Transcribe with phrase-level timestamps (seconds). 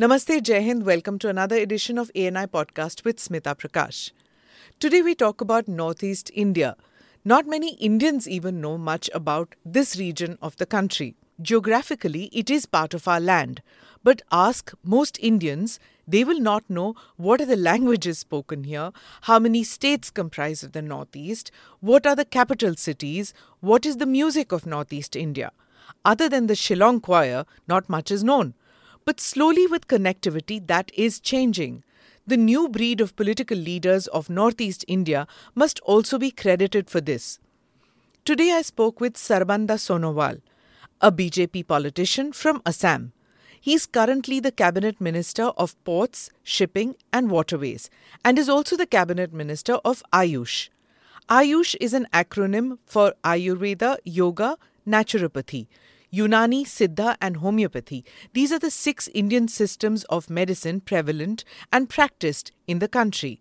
[0.00, 0.86] Namaste, Jai Hind.
[0.86, 4.12] Welcome to another edition of ANI Podcast with Smita Prakash.
[4.78, 6.74] Today we talk about Northeast India.
[7.22, 11.16] Not many Indians even know much about this region of the country.
[11.42, 13.60] Geographically, it is part of our land.
[14.02, 15.78] But ask most Indians,
[16.08, 18.92] they will not know what are the languages spoken here,
[19.24, 24.06] how many states comprise of the Northeast, what are the capital cities, what is the
[24.06, 25.52] music of Northeast India.
[26.06, 28.54] Other than the Shillong choir, not much is known.
[29.10, 31.82] But slowly, with connectivity, that is changing.
[32.28, 37.40] The new breed of political leaders of Northeast India must also be credited for this.
[38.24, 40.40] Today, I spoke with Sarbanda Sonowal,
[41.00, 43.10] a BJP politician from Assam.
[43.60, 47.90] He is currently the Cabinet Minister of Ports, Shipping and Waterways
[48.24, 50.68] and is also the Cabinet Minister of Ayush.
[51.28, 55.66] Ayush is an acronym for Ayurveda, Yoga, Naturopathy,
[56.12, 58.04] Unani, Siddha, and homeopathy.
[58.32, 63.40] These are the six Indian systems of medicine prevalent and practiced in the country.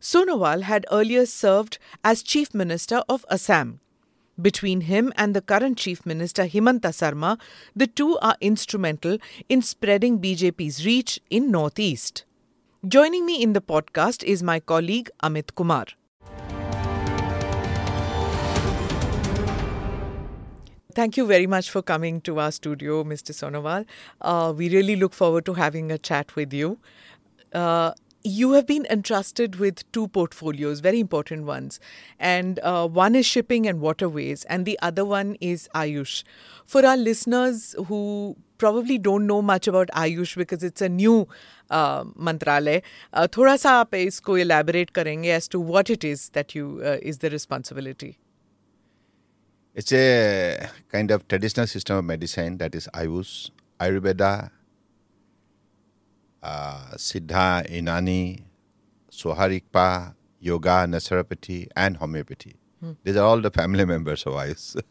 [0.00, 3.80] Sonowal had earlier served as Chief Minister of Assam.
[4.40, 7.36] Between him and the current Chief Minister Himanta Sarma,
[7.76, 9.18] the two are instrumental
[9.50, 12.24] in spreading BJP's reach in Northeast.
[12.88, 15.84] Joining me in the podcast is my colleague Amit Kumar.
[21.00, 23.32] Thank you very much for coming to our studio, Mr.
[23.32, 23.86] Sonowal.
[24.20, 26.78] Uh, we really look forward to having a chat with you.
[27.54, 27.92] Uh,
[28.22, 31.80] you have been entrusted with two portfolios, very important ones.
[32.18, 36.22] And uh, one is shipping and waterways, and the other one is Ayush.
[36.66, 41.26] For our listeners who probably don't know much about Ayush because it's a new
[41.70, 42.82] uh, mantralay,
[43.14, 46.98] uh, thoda sa aap isko elaborate karenge as to what it is that you uh,
[47.00, 48.18] is the responsibility.
[49.80, 53.48] It's a kind of traditional system of medicine that is Ayush,
[53.80, 54.50] Ayurveda,
[56.42, 58.42] uh, Siddha, Inani,
[59.10, 62.56] Soharikpa, Yoga, Naturopathy, and Homeopathy.
[62.80, 62.92] Hmm.
[63.04, 64.82] These are all the family members of Ayush.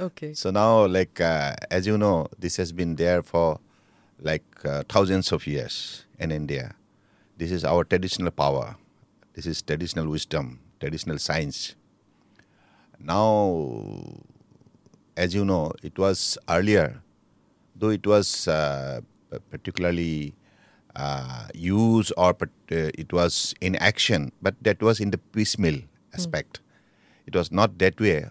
[0.00, 0.32] Okay.
[0.32, 3.60] so now, like uh, as you know, this has been there for
[4.18, 6.74] like uh, thousands of years in India.
[7.36, 8.76] This is our traditional power.
[9.34, 11.74] This is traditional wisdom, traditional science.
[13.04, 14.00] Now,
[15.14, 17.02] as you know, it was earlier,
[17.76, 19.02] though it was uh,
[19.50, 20.34] particularly
[20.96, 25.82] uh, used or uh, it was in action, but that was in the piecemeal
[26.14, 26.60] aspect.
[27.26, 28.30] It was not that way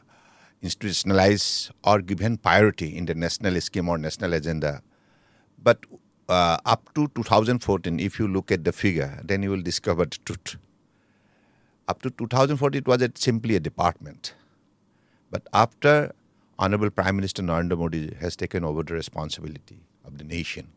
[0.63, 4.81] institutionalized or given priority in the national scheme or national agenda.
[5.61, 5.85] But
[6.27, 10.17] uh, up to 2014, if you look at the figure, then you will discover the
[10.25, 10.55] truth.
[11.87, 14.33] Up to 2014, it was simply a department.
[15.33, 16.13] But after
[16.59, 20.67] Honorable Prime Minister Narendra Modi has taken over the responsibility of the nation,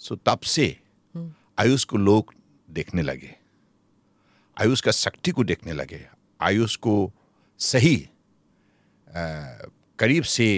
[0.00, 0.66] so तब से
[1.58, 2.32] आयुष को लोग
[2.68, 3.34] देखने लगे
[4.56, 6.00] आयुष का शक्ति को देखने लगे
[6.40, 6.94] आयुष को
[7.60, 9.68] सही अ,
[9.98, 10.48] करीब से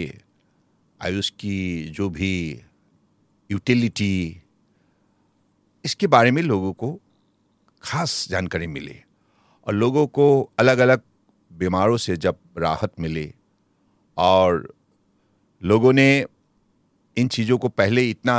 [1.00, 1.56] आयुष की
[1.98, 2.32] जो भी
[3.50, 4.12] यूटिलिटी
[5.84, 6.98] इसके बारे में लोगों को
[7.82, 8.98] खास जानकारी मिली
[9.66, 10.26] और लोगों को
[10.58, 11.02] अलग अलग
[11.60, 13.32] बीमारों से जब राहत मिली
[14.16, 14.66] और
[15.62, 16.08] लोगों ने
[17.16, 18.36] इन चीज़ों को पहले इतना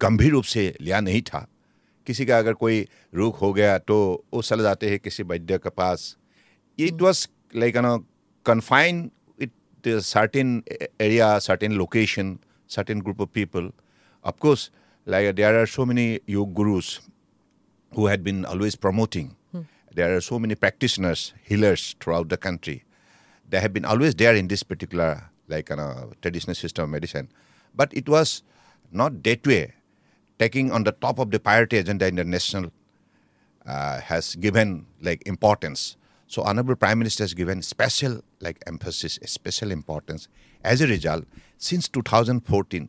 [0.00, 1.46] गंभीर रूप से लिया नहीं था
[2.06, 3.96] किसी का अगर कोई रोग हो गया तो
[4.34, 6.16] वो चले जाते हैं किसी वैद्य के पास
[6.78, 7.26] it was
[7.56, 7.96] like no
[8.46, 9.10] confine
[9.40, 10.62] it certain
[11.00, 12.38] area certain location
[12.70, 13.70] certain group of people
[14.24, 14.70] of course,
[15.06, 17.00] like there are so many yoga gurus
[17.92, 19.34] who had been always promoting.
[19.94, 22.84] There are so many practitioners, healers throughout the country.
[23.48, 27.28] They have been always there in this particular, like, you know, traditional system of medicine.
[27.74, 28.42] But it was
[28.92, 29.74] not that way.
[30.38, 32.70] Taking on the top of the priority agenda in the national
[33.66, 35.96] uh, has given like importance.
[36.26, 40.28] So Honorable Prime Minister has given special like emphasis, special importance.
[40.62, 41.24] As a result,
[41.56, 42.88] since 2014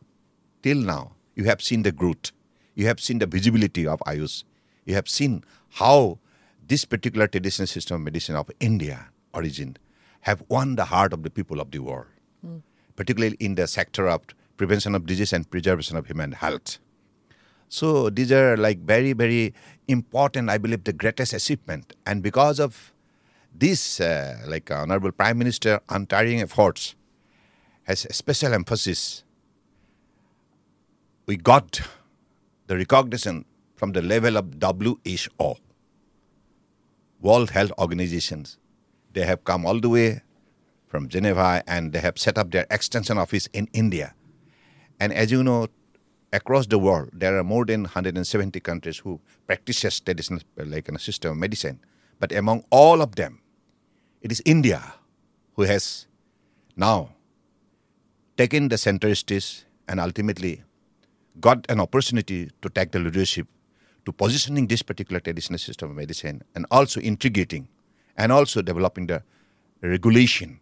[0.62, 2.32] till now, you have seen the growth.
[2.74, 4.44] You have seen the visibility of Ayush.
[4.84, 6.18] You have seen how
[6.70, 9.76] this particular traditional system of medicine of India origin
[10.20, 12.06] have won the heart of the people of the world,
[12.94, 14.20] particularly in the sector of
[14.56, 16.78] prevention of disease and preservation of human health.
[17.68, 19.52] So these are like very, very
[19.88, 21.94] important, I believe, the greatest achievement.
[22.06, 22.92] And because of
[23.52, 26.94] this, uh, like Honorable Prime Minister untiring efforts,
[27.84, 29.24] has a special emphasis.
[31.26, 31.80] We got
[32.68, 33.44] the recognition
[33.74, 35.56] from the level of WHO,
[37.20, 38.56] World Health Organizations.
[39.12, 40.22] They have come all the way
[40.86, 44.14] from Geneva and they have set up their extension office in India.
[44.98, 45.68] And as you know,
[46.32, 51.32] across the world, there are more than 170 countries who practices traditional like a system
[51.32, 51.80] of medicine.
[52.18, 53.40] But among all of them,
[54.22, 54.94] it is India
[55.54, 56.06] who has
[56.76, 57.14] now
[58.36, 60.62] taken the center stage and ultimately
[61.40, 63.46] got an opportunity to take the leadership
[64.10, 67.68] to positioning this particular traditional system of medicine and also integrating
[68.16, 69.22] and also developing the
[69.82, 70.58] regulation.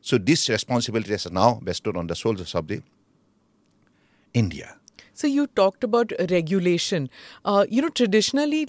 [0.00, 2.82] So this responsibility is now bestowed on the shoulders of the
[4.34, 4.77] India.
[5.18, 7.06] So you talked about regulation.
[7.44, 8.60] Uh, you know, traditionally,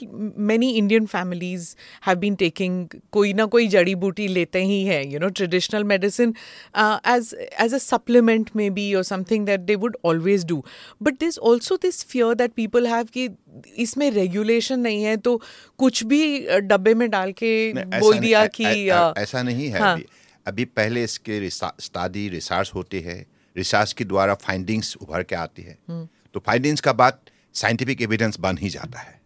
[0.52, 1.76] many Indian families
[2.08, 2.78] have been taking
[3.14, 5.04] कोई ना कोई जड़ी बूटी लेते ही हैं.
[5.12, 6.34] You know, traditional medicine
[6.74, 7.34] uh, as
[7.66, 10.60] as a supplement maybe or something that they would always do.
[11.00, 13.30] But there's also this fear that people have कि
[13.86, 15.40] इसमें regulation नहीं है तो
[15.80, 19.94] कुछ भी uh, डब्बे में डाल के बोल दिया कि uh, ऐसा नहीं है हाँ.
[19.94, 20.06] अभी
[20.48, 23.26] अभी पहले इसके स्टडी रिसर्च होते हैं
[23.58, 25.78] रिसर्च के द्वारा फाइंडिंग्स उभर के आती है
[26.34, 27.22] तो फाइंडिंग्स का बात
[27.54, 29.20] साइंटिफिक एविडेंस बन ही जाता है।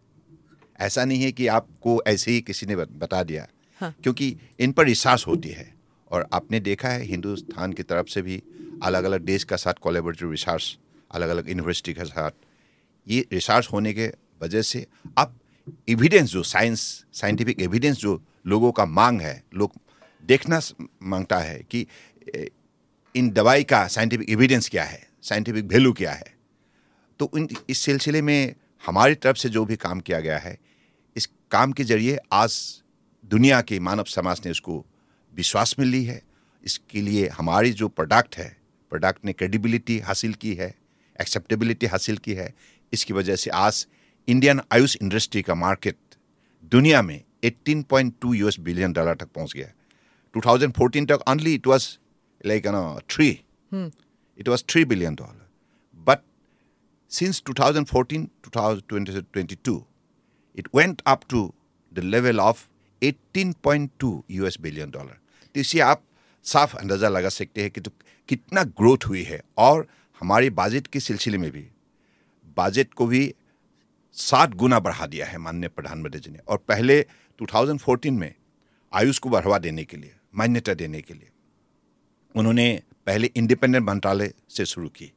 [0.80, 3.48] ऐसा नहीं है कि आपको ऐसे ही किसी ने बता दिया
[3.82, 5.74] हाँ। क्योंकि इन पर रिसर्च होती है।
[6.12, 8.42] और आपने देखा है हिंदुस्तान की तरफ़ से भी
[8.84, 10.78] अलग अलग देश का साथ कोलेबरेटिव रिसर्च
[11.12, 12.32] अलग अलग यूनिवर्सिटी के साथ।
[13.08, 14.12] ये रिसर्च होने के
[14.42, 14.86] वजह से
[15.18, 15.40] अब
[15.90, 19.72] एविडेंस जो साइंस साइंटिफिक एविडेंस जो लोगों का मांग है लोग
[20.24, 20.60] देखना
[21.04, 21.86] माँगता है कि
[23.16, 25.08] इन दवाई का साइंटिफिक एविडेंस क्या है?
[25.24, 26.33] साइंटिफिक वैल्यू क्या है?
[27.20, 30.58] तो इन इस सिलसिले में हमारी तरफ़ से जो भी काम किया गया है
[31.16, 32.58] इस काम के ज़रिए आज
[33.24, 34.84] दुनिया के मानव समाज ने उसको
[35.34, 36.22] विश्वास में ली है।
[36.64, 38.48] इसके लिए हमारी जो प्रोडक्ट है
[38.92, 40.74] प्रोडक्ट ने क्रेडिबिलिटी हासिल की है
[41.22, 42.54] एक्सेप्टेबिलिटी हासिल की है।
[42.94, 43.86] इसकी वजह से आज
[44.28, 45.98] इंडियन आयुष इंडस्ट्री का मार्केट
[46.72, 49.68] दुनिया में 18.2 यूएस बिलियन डॉलर तक पहुँच गया
[50.36, 51.88] 2014 तक only it was
[52.46, 53.30] like no three
[53.72, 55.43] it was three billion dollar
[57.14, 59.74] since 2014 2022
[60.58, 61.42] it went up to
[61.92, 62.64] the level of
[63.02, 65.18] 18.2 US billion dollar
[65.56, 66.04] तो इससे आप
[66.44, 67.92] साफ़ अंदाज़ा लगा सकते हैं कि तो
[68.28, 69.88] कितना ग्रोथ हुई है और
[70.22, 71.68] हमारे बजट के सिलसिले में भी
[72.58, 73.34] बजट को भी
[74.14, 77.02] सात गुना बढ़ा दिया है माननीय प्रधानमंत्री जी ने। और पहले
[77.42, 78.34] 2014 में
[78.94, 81.30] आयुष को बढ़ावा देने के लिए, मान्यता देने के लिए
[82.36, 85.12] उन्होंने पहले इंडिपेंडेंट मंत्रालय से शुरू की।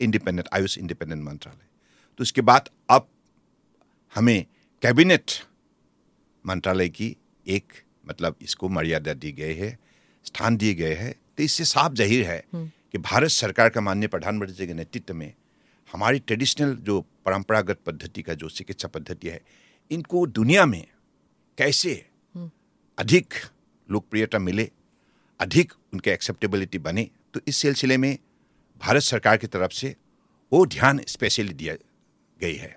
[0.00, 1.66] इंडिपेंडेंट आयुष इंडिपेंडेंट मंत्रालय।
[2.18, 3.06] तो उसके बाद अब
[4.14, 4.44] हमें
[4.82, 5.30] कैबिनेट
[6.44, 7.16] मंत्रालय की
[7.46, 7.72] एक
[8.08, 9.78] मतलब इसको मर्यादा दी गई है
[10.26, 14.56] स्थान दिए गए हैं। तो इससे साफ़ ज़ाहिर है कि भारत सरकार का माननीय प्रधानमंत्री
[14.56, 15.32] जी के नेतृत्व में
[15.90, 19.40] हमारी ट्रेडिशनल जो परंपरागत पद्धति का जो चिकित्सा पद्धति है
[19.90, 20.84] इनको दुनिया में
[21.58, 21.94] कैसे
[22.98, 23.34] अधिक
[23.88, 24.70] लोकप्रियता मिले
[25.40, 28.16] अधिक उनके एक्सेप्टेबिलिटी बने तो इस सिलसिले में
[28.80, 29.94] भारत सरकार की तरफ़ से
[30.52, 31.74] वो ध्यान स्पेशली दिया
[32.36, 32.76] गई है।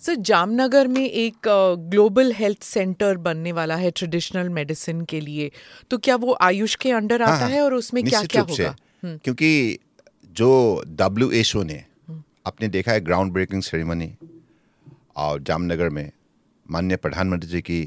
[0.00, 1.48] सर जामनगर में एक
[1.90, 5.50] ग्लोबल हेल्थ सेंटर बनने वाला है ट्रेडिशनल मेडिसिन के लिए।
[5.90, 8.74] तो क्या वो आयुष के अंडर हाँ, आता हाँ, है और उसमें क्या क्या होगा?
[9.04, 9.78] क्योंकि
[10.36, 11.82] जो डब्ल्यू एच ओ ने
[12.46, 14.12] आपने देखा है ग्राउंड ब्रेकिंग सेरेमनी
[15.16, 16.10] और जामनगर में
[16.66, 17.82] माननीय प्रधानमंत्री जी की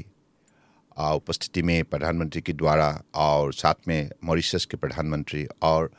[0.96, 5.90] उपस्थिति में प्रधानमंत्री के द्वारा और साथ में मॉरिशस के प्रधानमंत्री और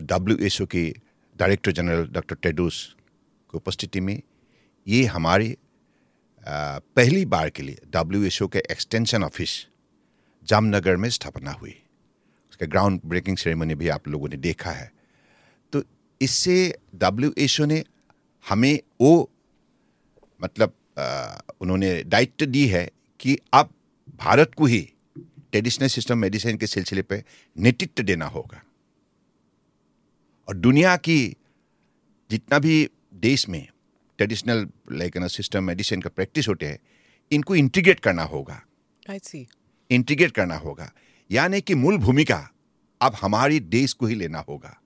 [0.00, 0.88] डब्ल्यू की
[1.36, 2.84] डायरेक्टर जनरल डॉक्टर टेडूस
[3.52, 4.20] की उपस्थिति में
[4.86, 5.56] ये हमारी
[6.46, 9.66] पहली बार के लिए डब्ल्यू एच ओ के एक्सटेंशन ऑफ़िस
[10.48, 11.74] जामनगर में स्थापना हुई।
[12.50, 14.90] उसका ग्राउंड ब्रेकिंग सेरेमनी भी आप लोगों ने देखा है।
[15.72, 15.82] तो
[16.20, 16.56] इससे
[16.94, 17.82] डब्ल्यू एच ओ ने
[18.44, 19.30] हमें वो
[20.40, 20.74] मतलब
[21.60, 22.88] उन्होंने दायित्व दी है
[23.20, 23.70] कि अब
[24.20, 24.80] भारत को ही
[25.20, 27.22] ट्रेडिशनल सिस्टम मेडिसिन के सिलसिले पे
[27.56, 28.62] नेतृत्व देना होगा।
[30.48, 31.36] और दुनिया की
[32.30, 33.68] जितना भी देश में
[34.18, 36.78] ट्रेडिशनल लाइक सिस्टम मेडिसिन का प्रैक्टिस होते हैं
[37.32, 38.62] इनको इंटीग्रेट करना होगा।
[39.10, 39.48] आई सी
[39.90, 40.92] इंटीग्रेट करना होगा।
[41.30, 42.50] यानी कि मूल भूमिका
[43.02, 44.80] अब हमारी देश को ही लेना होगा।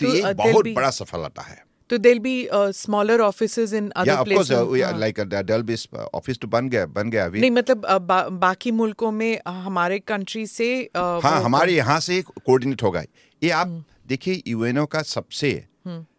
[0.00, 3.90] तो तो, ये uh, बहुत be- बड़ा सफलता है। तो they'll be smaller offices in
[3.90, 4.48] other places
[4.96, 5.76] like they'll be
[6.14, 9.98] office तो बन गया बन गया अभी नहीं मतलब अ, बा, बाकी मुल्कों में हमारे
[9.98, 13.02] कंट्री से अ, हाँ हमारे यहाँ से कोऑर्डिनेट होगा।
[13.42, 15.50] ये आप देखिए यूएनओ का सबसे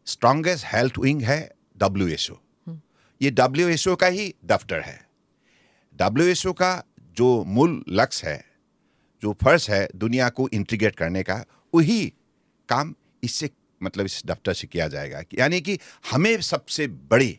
[0.05, 1.39] स्ट्रॉन्गेस्ट हेल्थ विंग है
[1.77, 2.37] डब्ल्यू ओ
[3.21, 4.99] ये डब्ल्यू का ही दफ्तर है।
[5.99, 6.71] डब्ल्यू का
[7.17, 8.43] जो मूल लक्ष्य है
[9.23, 11.43] जो फ़र्ज़ है दुनिया को इंटीग्रेट करने का
[11.73, 12.01] वही
[12.69, 12.93] काम
[13.23, 13.49] इससे
[13.81, 15.77] मतलब इस दफ्तर से किया जाएगा। यानी कि
[16.11, 17.37] हमें सबसे बड़ी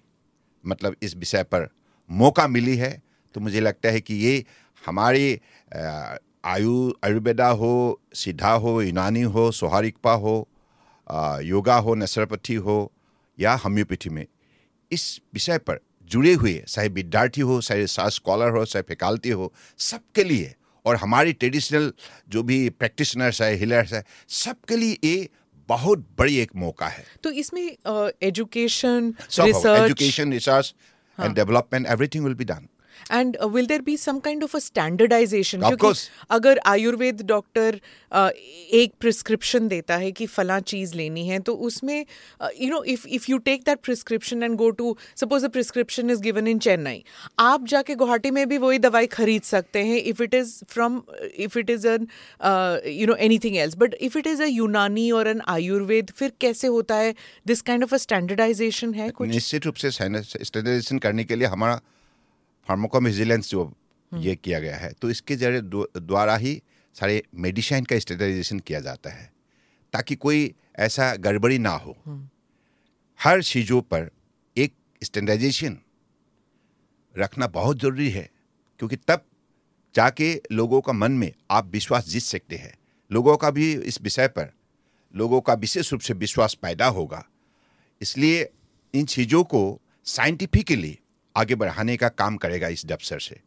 [0.64, 1.69] मतलब इस विषय पर
[2.11, 2.90] मौका मिली है
[3.35, 4.45] तो मुझे लगता है कि ये
[4.85, 5.40] हमारे
[6.44, 7.73] आयु आयुर्वेदा हो
[8.14, 10.49] सिद्धा हो यूनानी हो सोहारिकपा हो
[11.11, 12.92] अ, योगा हो नेचुरोपैथी हो
[13.38, 14.26] या होम्योपैथी में
[14.92, 15.80] इस विषय पर
[16.11, 20.54] जुड़े हुए चाहे विद्यार्थी हो चाहे स्कॉलर हो चाहे फैकल्टी हो सबके लिए
[20.87, 21.92] और हमारी ट्रेडिशनल
[22.28, 25.28] जो भी प्रैक्टिशनर्स है हिलर्स है सबके लिए ये
[25.68, 27.62] बहुत बड़ी एक मौका है। तो इसमें
[28.23, 29.14] education
[29.47, 30.73] research education, research,
[31.18, 32.66] and development, everything will be done.
[33.12, 35.92] And will there be some kind of a standardisation क्योंकि
[36.30, 37.80] अगर आयुर्वेद डॉक्टर
[38.12, 41.99] एक प्रिस्क्रिप्शन देता है कि फला चीज़ लेनी है तो उसमें
[42.61, 46.21] you know if if you take that prescription and go to suppose the prescription is
[46.23, 47.02] given in Chennai
[47.40, 51.00] आप जाके गुवाहाटी में भी वही दवाई खरीद सकते हैं if it is from
[51.38, 52.09] if it is an
[52.88, 56.66] you know anything else but if it is a Unani और एन आयुर्वेद फिर कैसे
[56.69, 57.14] होता है
[57.47, 61.80] this kind of a standardisation है कुछ निश्चित रूप से स्टैंडर्डाइजेशन करने के लिए हमारा
[62.71, 63.62] फार्माकोम विजिलेंस जो
[64.12, 65.61] ये किया गया है तो इसके ज़रिए
[66.00, 66.53] द्वारा ही
[66.97, 69.33] सारे मेडिसिन का स्टैंडर्डाइजेशन किया जाता है
[69.93, 71.97] ताकि कोई ऐसा गड़बड़ी ना हो।
[73.21, 74.11] हर चीज़ों पर
[74.57, 75.79] एक स्टैंडर्डाइजेशन
[77.15, 78.29] रखना बहुत ज़रूरी है
[78.81, 79.25] क्योंकि तब
[79.95, 82.75] जाके लोगों का मन में आप विश्वास जीत सकते हैं।
[83.11, 84.53] लोगों का भी इस विषय पर
[85.15, 87.27] लोगों का विशेष रूप से विश्वास पैदा होगा।
[88.00, 88.49] इसलिए
[88.95, 90.99] इन चीज़ों को साइंटिफिकली
[91.37, 93.40] आगे बढ़ाने का काम करेगा इस दफ्तर से।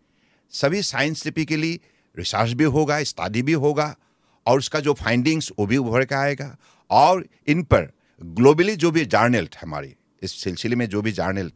[0.53, 1.79] सभी साइंटिफिकली
[2.17, 3.95] रिसर्च भी होगा स्टडी भी होगा
[4.45, 6.55] और उसका जो फाइंडिंग्स वो भी उभर के आएगा।
[6.89, 11.51] और इन पर ग्लोबली जो भी जर्नल हमारे इस सिलसिले में जो भी जर्नल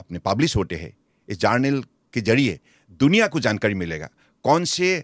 [0.00, 0.92] अपने पब्लिश होते हैं
[1.28, 1.82] इस जर्नल
[2.14, 2.58] के ज़रिए
[3.00, 4.08] दुनिया को जानकारी मिलेगा।
[4.44, 4.96] कौन से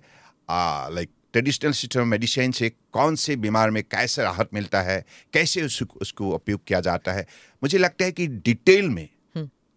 [0.49, 5.99] लाइक ट्रेडिशनल सिस्टम मेडिसिन से कौन से बीमार में कैसे राहत मिलता है कैसे उसको
[6.01, 7.27] उसको उपयोग किया जाता है।
[7.63, 9.09] मुझे लगता है कि डिटेल में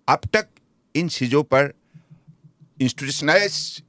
[0.07, 0.47] अब तक
[0.95, 1.73] इन चीज़ों पर
[2.79, 3.83] इंस्टीट्यूशनलाइज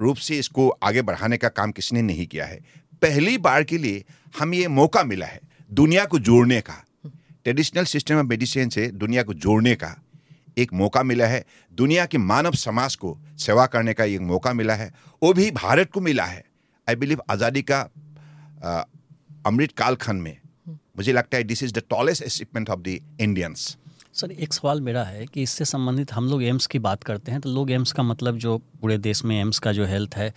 [0.00, 2.58] रूप से इसको आगे बढ़ाने का काम किसने नहीं किया है?
[3.02, 4.04] पहली बार के लिए
[4.34, 5.40] हम ये मौका मिला है
[5.70, 9.94] दुनिया को जोड़ने का। ट्रेडिशनल सिस्टम ऑफ़ मेडिसिन से दुनिया को जोड़ने का
[10.58, 14.74] एक मौका मिला है। दुनिया के मानव समाज को सेवा करने का एक मौका मिला
[14.74, 14.92] है।
[15.22, 16.44] वो भी भारत को मिला है।
[16.88, 17.80] आई बिलीव आज़ादी का
[19.46, 20.36] अमृत कालखंड में
[20.68, 23.76] मुझे लगता है this is the tallest achievement of the Indians
[24.16, 27.40] sir, एक सवाल मेरा है कि इससे संबंधित हम लोग एम्स की बात करते हैं
[27.40, 30.32] तो लोग एम्स का मतलब जो पूरे देश में एम्स का जो हेल्थ है,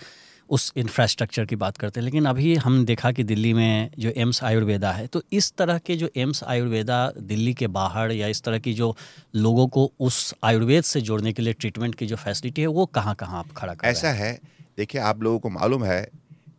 [0.50, 4.44] उस इंफ्रास्ट्रक्चर की बात करते हैं। लेकिन अभी हम देखा कि दिल्ली में जो एम्स
[4.44, 8.60] आयुर्वेदा है तो इस तरह के जो एम्स आयुर्वेदा दिल्ली के बाहर या इस तरह
[8.60, 8.96] की जो
[9.36, 13.16] लोगों को उस आयुर्वेद से जोड़ने के लिए ट्रीटमेंट की जो फैसिलिटी है, वो कहाँ
[13.16, 14.40] कहाँ आप खड़ा कर ऐसा है,
[14.78, 16.02] देखिए, आप लोगों को मालूम है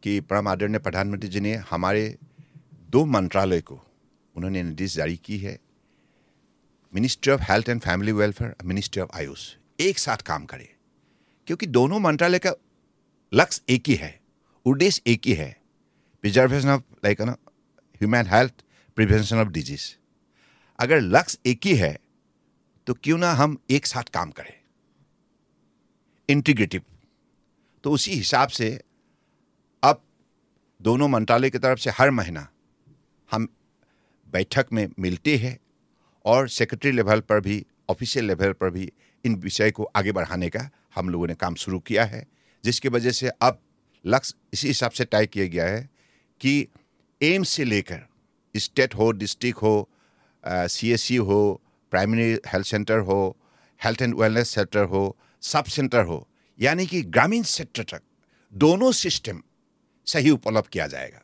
[0.03, 2.15] कि परम आदरणीय प्रधानमंत्री जी ने हमारे
[2.91, 3.81] दो मंत्रालय को,
[4.35, 5.59] उन्होंने निर्देश जारी की है
[6.93, 10.75] ministry of health and family welfare ministry of AYUSH एक साथ काम करे।
[11.47, 12.53] क्योंकि दोनों मंत्रालय का
[13.33, 14.21] लक्ष्य एक ही है,
[14.67, 15.57] उद्देश्य एक ही है।
[16.25, 17.37] प्रिजर्वेशन ऑफ़ लाइक ना
[17.97, 18.65] human health
[18.97, 19.91] prevention of diseases
[20.79, 21.99] अगर लक्ष्य एक ही है
[22.87, 24.53] तो क्यों ना हम एक साथ काम करें?
[26.29, 26.83] इंटीग्रेटिव
[27.85, 28.69] तो उसी हिसाब से
[29.83, 30.03] अब
[30.81, 32.49] दोनों मंत्रालय की तरफ़ से हर महीना
[33.31, 33.49] हम
[34.33, 35.59] बैठक में मिलते हैं
[36.25, 38.91] और सेक्रेटरी लेवल पर भी ऑफिशियल लेवल पर भी
[39.25, 42.27] इन विषय को आगे बढ़ाने का हम लोगों ने काम शुरू किया है,
[42.65, 43.61] जिसकी वजह से अब
[44.05, 45.89] लक्ष्य इसी हिसाब से तय किया गया है
[46.41, 46.67] कि
[47.21, 48.07] एम्स से लेकर
[48.55, 49.89] स्टेट हो, डिस्ट्रिक्ट हो
[50.45, 51.61] सी एस सी हो,
[51.93, 53.37] प्राइमरी हेल्थ सेंटर हो,
[53.81, 56.27] हेल्थ एंड वेलनेस सेंटर हो, सब सेंटर हो,
[56.59, 58.03] यानी कि ग्रामीण सेक्टर तक
[58.53, 59.43] दोनों सिस्टम
[60.07, 61.21] सही उपलब्ध किया जाएगा,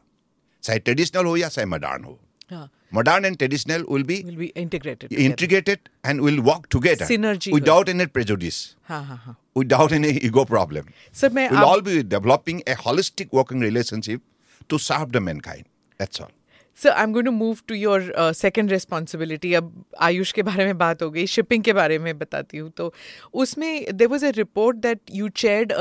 [0.63, 4.47] चाहे ट्रेडिशनल हो या चाहे मॉडर्न हो। Uh, Modern and traditional will be, will be
[4.49, 5.13] integrated.
[5.13, 7.05] Integrated and will walk together.
[7.05, 7.53] Synergy.
[7.53, 8.77] Without any prejudice.
[8.85, 9.35] Ha, ha, ha.
[9.55, 10.87] Without any ego problem.
[11.11, 14.21] So we'll all be developing a holistic working relationship
[14.69, 15.65] to serve the mankind.
[15.99, 16.31] That's all.
[16.83, 20.79] Sir I am going to move to your second responsibility अब आयुष के बारे में
[20.79, 22.93] बात हो गई shipping के बारे में बताती हूँ। तो
[23.35, 25.73] उसमें there was a report that you chaired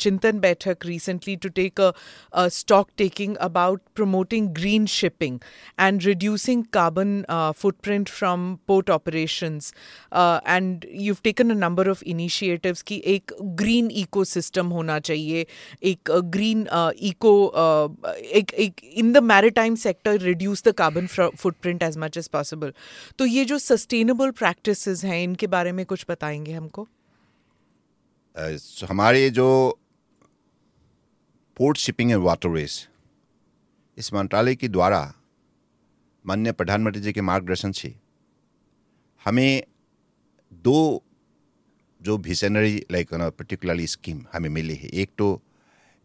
[0.00, 5.38] Chintan Baithak recently to take a stock taking about promoting green shipping
[5.80, 7.22] and reducing carbon
[7.58, 9.72] footprint from port operations
[10.14, 13.32] and you taken a number of initiatives कि एक
[13.62, 15.46] green eco system होना चाहिए,
[15.82, 16.66] एक green
[17.02, 17.34] eco
[18.38, 22.72] एक एक in the maritime sector reduce the carbon footprint as much as possible
[23.18, 26.88] तो ये जो सस्टेनेबल प्रैक्टिसेस हैं इनके बारे में कुछ बताएँगे हमको?
[28.38, 29.78] Uh, हमारे जो
[31.56, 32.88] पोर्ट शिपिंग एंड वाटरवेज
[33.98, 35.14] इस मंत्रालय के द्वारा
[36.26, 37.94] माननीय प्रधानमंत्री जी के मार्गदर्शन से
[39.24, 39.62] हमें
[40.52, 41.02] दो
[42.02, 45.42] जो विजनरी लाइक पर्टिकुलरली स्कीम हमें मिली है। एक तो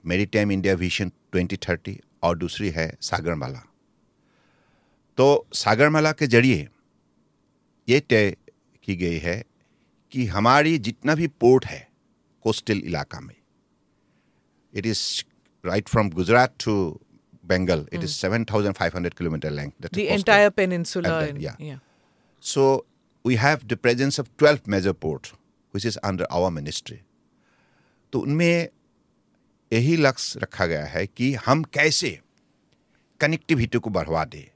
[0.05, 3.72] मेरी टाइम इंडिया विजन 2030 और दूसरी है सागरमाला।
[5.17, 6.67] तो सागरमाला के ज़रिए
[7.89, 8.37] ये तय
[8.83, 9.43] की गई है
[10.11, 11.87] कि हमारी जितना भी पोर्ट है
[12.41, 13.35] कोस्टल इलाका में
[14.73, 15.23] it is
[15.65, 16.99] right from Gujarat to
[17.45, 21.79] Bengal it is seven thousand five hundred kilometre length entire peninsula
[22.41, 22.87] so
[23.27, 25.27] we have the presence of twelve major port
[25.73, 26.99] which is under our ministry
[28.13, 28.67] तो उनमें
[29.73, 32.19] यही लक्ष्य रखा गया है कि हम कैसे
[33.19, 34.52] कनेक्टिविटी को बढ़वा दें।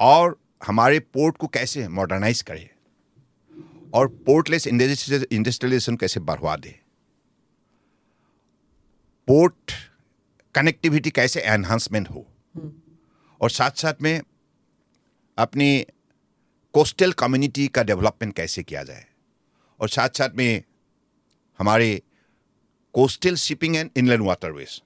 [0.00, 2.68] और हमारे पोर्ट को कैसे मॉडर्नाइज करें?
[3.94, 6.80] और पोर्टलेस इंडस्ट्रियलाइजेशन कैसे बढ़वा दे?
[9.26, 9.72] पोर्ट
[10.54, 12.26] कनेक्टिविटी कैसे एनहांसमेंट हो?
[13.40, 14.20] और साथ साथ में
[15.38, 15.86] अपनी
[16.72, 19.06] कोस्टल कम्युनिटी का डेवलपमेंट कैसे किया जाए?
[19.80, 20.62] और साथ साथ में
[21.58, 22.02] हमारे
[22.94, 24.82] coastal shipping and inland waterways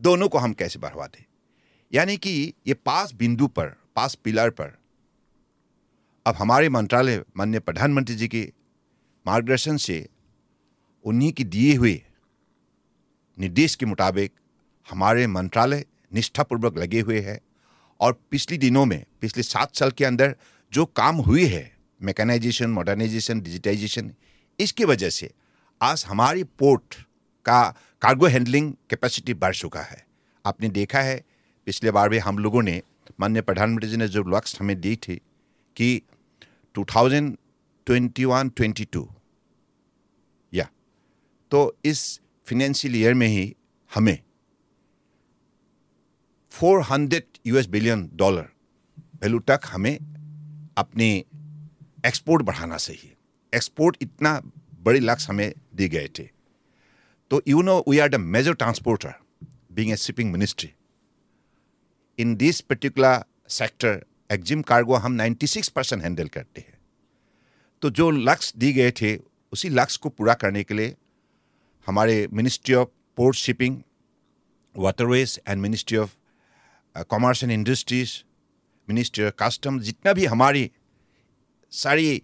[0.00, 1.24] दोनों को हम कैसे बढ़वा दें?
[1.92, 4.76] यानी कि ये पास बिंदु पर पास पिलर पर।
[6.26, 8.42] अब हमारे मंत्रालय माननीय प्रधानमंत्री जी के
[9.26, 10.06] मार्गदर्शन से
[11.04, 12.00] उन्हीं की दिए हुए
[13.38, 14.32] निर्देश के मुताबिक
[14.88, 17.38] हमारे मंत्रालय निष्ठापूर्वक लगे हुए हैं
[18.00, 20.34] और पिछले दिनों में, पिछले सात साल के अंदर
[20.72, 21.70] जो काम हुई है
[22.00, 24.12] मैकेनाइजेशन मॉडर्नाइजेशन डिजिटाइजेशन
[24.58, 25.30] इसकी वजह से
[25.80, 26.94] आज हमारी पोर्ट
[27.46, 27.62] का
[28.02, 30.04] कार्गो हैंडलिंग कैपेसिटी बढ़ चुका है।
[30.44, 31.22] आपने देखा है,
[31.66, 32.80] पिछले बार भी हम लोगों ने
[33.20, 35.20] माननीय प्रधानमंत्री जी ने जो लक्ष्य हमें दी थी
[35.76, 36.02] कि
[36.74, 39.06] 2021-22
[40.52, 40.68] या
[41.50, 43.56] तो इस फिनेंशियल ईयर में ही
[43.94, 44.18] हमें
[46.52, 48.48] 400 यूएस बिलियन डॉलर
[49.22, 49.98] वैल्यू तक हमें
[50.76, 51.24] अपनी
[52.06, 53.16] एक्सपोर्ट बढ़ाना चाहिए।
[53.52, 54.42] एक्सपोर्ट इतना
[54.80, 56.30] बड़े लक्ष्य हमें दिए गए थे।
[57.30, 59.14] तो you know we are the major transporter
[59.72, 60.72] being a shipping ministry
[62.20, 66.78] in this particular sector EXIM cargo हम 96 परसेंट हैंडल करते हैं।
[67.82, 69.16] तो जो लक्ष्य दिए गए थे,
[69.52, 70.94] उसी लक्ष्य को पूरा करने के लिए
[71.86, 73.80] हमारे ministry of port shipping
[74.76, 76.14] waterways and ministry of
[76.96, 78.12] commerce and industries
[78.88, 80.70] ministry of custom जितना भी हमारी
[81.72, 82.22] सारी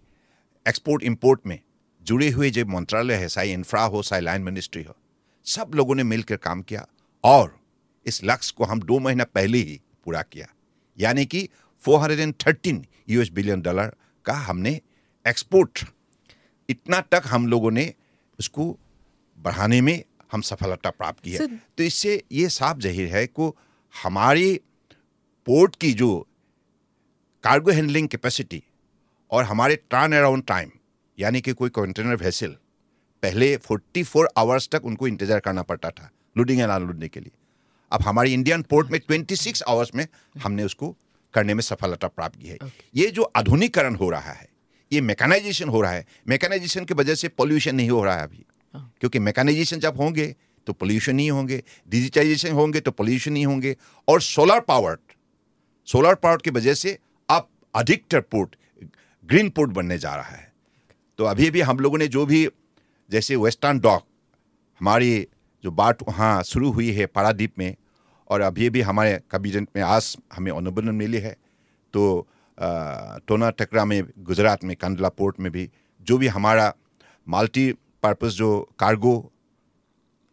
[0.67, 1.59] एक्सपोर्ट इंपोर्ट में
[2.01, 4.95] जुड़े हुए जो मंत्रालय है, चाहे इंफ्रा हो, चाहे लाइन मिनिस्ट्री हो,
[5.45, 6.87] सब लोगों ने मिलकर काम किया
[7.23, 7.59] और
[8.05, 10.47] इस लक्ष्य को हम दो महीना पहले ही पूरा किया।
[10.97, 11.47] यानी कि
[11.83, 13.91] 413 यूएस बिलियन डॉलर
[14.25, 14.79] का हमने
[15.25, 15.85] एक्सपोर्ट
[16.69, 17.93] इतना तक हम लोगों ने
[18.39, 18.65] उसको
[19.37, 23.51] बढ़ाने में हम सफलता प्राप्त की है। तो इससे ये साफ़ ज़ाहिर है कि
[23.95, 24.53] हमारी
[25.47, 26.09] पोर्ट की जो
[27.43, 28.61] कार्गो हैंडलिंग कैपेसिटी
[29.31, 30.71] और हमारे टर्न अराउंड टाइम
[31.17, 32.55] यानी कि कोई कंटेनर वेसल
[33.23, 37.31] पहले 44 आवर्स तक उनको इंतज़ार करना पड़ता था लोडिंग एंड अनलोडिंग के लिए।
[37.91, 40.05] अब हमारी इंडियन पोर्ट में 26 आवर्स में
[40.43, 40.95] हमने उसको
[41.33, 42.57] करने में सफलता प्राप्त की है।
[42.95, 44.49] ये जो आधुनिकीकरण हो रहा है
[44.91, 48.45] ये मैकेनाइजेशन हो रहा है मैकेनाइजेशन की वजह से पॉल्यूशन नहीं हो रहा है अभी।
[48.73, 50.35] क्योंकि मैकेनाइजेशन जब होंगे
[50.67, 53.75] तो पोल्यूशन नहीं होंगे डिजिटाइजेशन होंगे तो पोल्यूशन नहीं होंगे।
[54.07, 54.97] और सोलर पावर
[55.87, 56.97] सोलर पावर की वजह से
[57.29, 58.55] अब अधिकतर पोर्ट
[59.29, 60.51] ग्रीन पोर्ट बनने जा रहा है।
[61.19, 62.47] तो अभी भी हम लोगों ने जो भी
[63.11, 64.05] जैसे वेस्टर्न डॉक
[64.81, 65.27] हमारी
[65.63, 67.75] जो बात वहाँ शुरू हुई है पारादीप में,
[68.29, 71.35] और अभी भी हमारे कैबिनेट में आज हमें अनुमोदन मिली है
[71.93, 75.69] तो टोना टकरा में, गुजरात में कंडला पोर्ट में भी,
[76.01, 76.73] जो भी हमारा
[77.27, 77.71] मल्टी
[78.03, 79.13] पर्पस जो कार्गो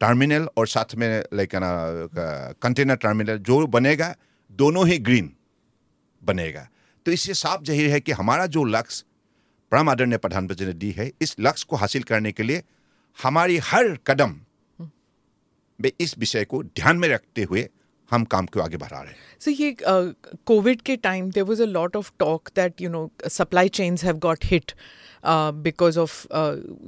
[0.00, 1.50] टर्मिनल और साथ में लाइक
[2.62, 4.14] कंटेनर टर्मिनल, जो बनेगा,
[4.50, 5.32] दोनों ही ग्रीन
[6.22, 6.66] बनेगा।
[7.06, 9.04] तो इससे साफ़ ज़ाहिर है कि हमारा जो लक्ष्य
[9.72, 12.62] परम आदरणीय प्रधानमंत्री ने दी है, इस लक्ष्य को हासिल करने के लिए
[13.18, 14.34] हमारी हर कदम
[15.84, 17.68] में इस विषय को ध्यान में रखते हुए
[18.10, 19.76] हम काम को आगे बढ़ा रहे हैं। सो ये
[20.46, 24.18] कोविड के time there was a lot of talk that you know supply chains have
[24.20, 24.72] got hit
[25.66, 26.22] because of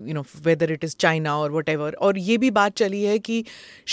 [0.09, 3.19] you know whether it is China और वट एवर और ये भी बात चली है
[3.19, 3.45] कि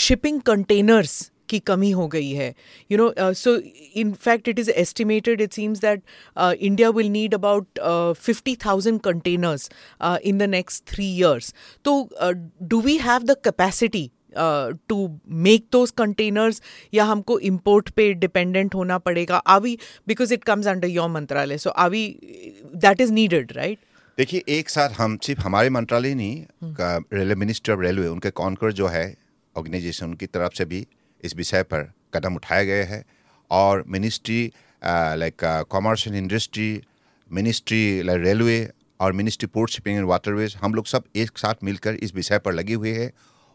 [0.06, 2.54] शिपिंग कंटेनर्स की कमी हो गई है।
[2.90, 3.56] You know so
[4.00, 6.02] in fact it is estimated it seems that
[6.38, 7.80] India will need about
[8.18, 9.70] fifty thousand containers
[10.02, 12.08] in the next three years तो
[12.62, 14.98] do we have the capacity we make those capacity to
[15.46, 16.60] make those containers
[16.94, 21.74] या हमको import पे dependent होना पड़ेगा we because it comes under your मंत्रालय सो
[21.90, 22.04] we
[22.84, 23.78] that is needed right?
[24.18, 26.44] देखिए एक साथ हम सिर्फ़ हमारे मंत्रालय नहीं
[27.12, 29.16] रेलवे मिनिस्ट्री ऑफ़ रेलवे उनके कॉन्कर जो है
[29.56, 30.86] ऑर्गेनाइजेशन उनकी तरफ़ से भी
[31.24, 33.04] इस विषय पर कदम उठाए गए हैं
[33.50, 34.52] और ministry
[35.18, 36.82] like commerce and industry
[37.30, 38.70] ministry like railway
[39.00, 42.52] और ministry port shipping and waterways हम लोग सब एक साथ मिलकर इस विषय पर
[42.52, 43.12] लगे हुए हैं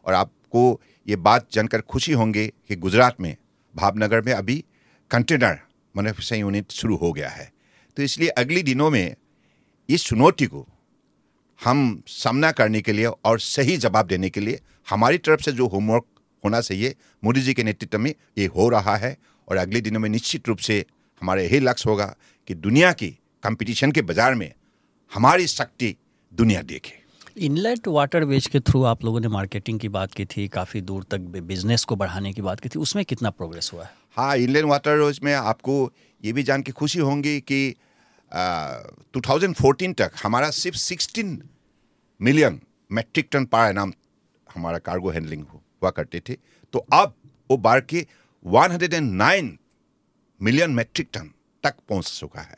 [0.10, 3.36] और आपको ये बात जानकर खुशी होंगे कि गुजरात में,
[3.76, 4.63] भावनगर में अभी
[5.12, 5.60] कंटेनर
[5.95, 7.52] मैन्युफैक्चरिंग यूनिट शुरू हो गया है।
[7.98, 9.15] तो इसलिए अगले दिनों में
[9.89, 10.65] इस चुनौती को
[11.60, 15.67] हम सामना करने के लिए और सही जवाब देने के लिए हमारी तरफ़ से जो
[15.67, 16.06] होमवर्क
[16.43, 19.17] होना चाहिए, मोदी जी के नेतृत्व में ये हो रहा है
[19.48, 20.86] और अगले दिनों में निश्चित रूप से
[21.22, 22.15] हमारा यही लक्ष्य होगा
[22.48, 24.52] कि दुनिया की कंपटीशन के बाज़ार में
[25.12, 25.95] हमारी शक्ति
[26.34, 26.98] दुनिया देखे।
[27.39, 31.19] इनलेट वाटरवेज के थ्रू आप लोगों ने मार्केटिंग की बात की थी, काफ़ी दूर तक
[31.19, 33.91] बिज़नेस को बढ़ाने की बात की थी, उसमें कितना प्रोग्रेस हुआ है?
[34.17, 35.75] हाँ इनलैंड वाटरवेज में आपको
[36.23, 37.75] ये भी जान के खुशी होंगी कि
[39.13, 41.41] टू थाउज़ेंड फोर्टीन तक हमारा सिर्फ़ सिक्सटीन
[42.19, 42.60] मिलियन
[42.91, 43.93] मेट्रिक टन पर नाम
[44.47, 46.34] हमारा कार्गो हैंडलिंग हुआ करते थे।
[46.73, 47.13] तो अब
[47.49, 48.06] वो बाढ़ के
[48.45, 49.58] 109
[50.41, 51.32] मिलियन मेट्रिक टन
[51.63, 52.58] तक पहुँच चुका है।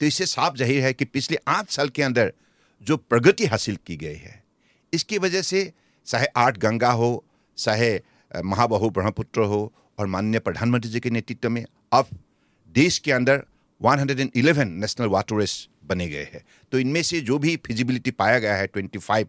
[0.00, 2.32] तो इससे साफ़ ज़ाहिर है कि पिछले आठ साल के अंदर
[2.82, 4.42] जो प्रगति हासिल की गई है।
[4.92, 5.72] इसकी वजह से
[6.06, 7.24] चाहे आठ गंगा हो,
[7.58, 12.08] चाहे महाबाहु ब्रह्मपुत्र हो और माननीय प्रधानमंत्री जी के नेतृत्व में अब
[12.74, 13.42] देश के अंदर
[13.80, 16.42] 111 नेशनल वाटरवेज बने गए हैं।
[16.72, 19.26] तो इनमें से जो भी फिजिबिलिटी पाया गया है 25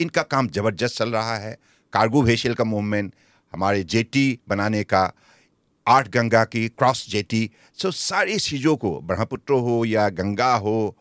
[0.00, 1.56] इनका काम ज़बरदस्त चल रहा है।
[1.92, 3.12] कार्गो वेशल का मूवमेंट
[3.52, 5.12] हमारे जेटी बनाने का,
[5.86, 10.96] आठ गंगा की क्रॉस जेटी सो सारी चीज़ों को, ब्रह्मपुत्र हो या गंगा हो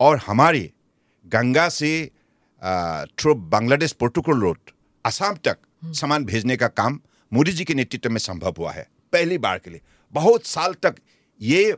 [0.00, 0.70] और हमारे
[1.26, 1.90] गंगा से
[3.18, 4.70] through Bangladesh protocol road
[5.04, 5.58] Assam तक
[5.94, 6.98] सामान भेजने का काम
[7.32, 9.80] मोदी जी के नेतृत्व में संभव हुआ है, पहली बार के लिए।
[10.14, 10.94] बहुत साल तक
[11.40, 11.70] ये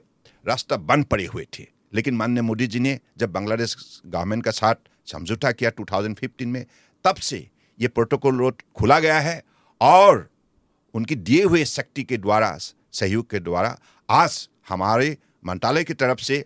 [0.45, 4.75] रास्ता बंद पड़े हुए थे, लेकिन माननीय मोदी जी ने जब बांग्लादेश गवर्नमेंट का साथ
[5.07, 6.65] समझौता किया 2015 में,
[7.05, 7.47] तब से
[7.81, 9.43] ये प्रोटोकॉल रोड खुला गया है
[9.81, 10.29] और
[10.95, 12.57] उनकी दिए हुए शक्ति के द्वारा,
[12.93, 16.45] सहयोग के द्वारा आज हमारे मंत्रालय की तरफ़ से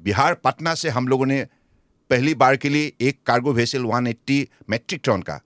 [0.00, 1.46] बिहार, पटना से हम लोगों ने
[2.14, 5.40] पहली बार के लिए एक कार्गो वेसल 180 मेट्रिक टन का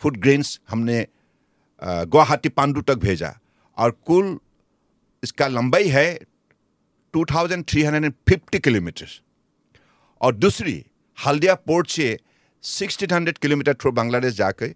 [0.00, 1.06] फ़ूड ग्रेन्स हमने
[1.82, 3.38] गुवाहाटी पांडु तक भेजा।
[3.78, 4.38] और कुल
[5.22, 6.18] इसका लंबाई है
[7.14, 9.06] 2350 किलोमीटर
[10.20, 10.84] और दूसरी,
[11.18, 12.18] हल्दिया पोर्ट से
[12.64, 14.74] 1600 किलोमीटर थ्रू बांग्लादेश जाकर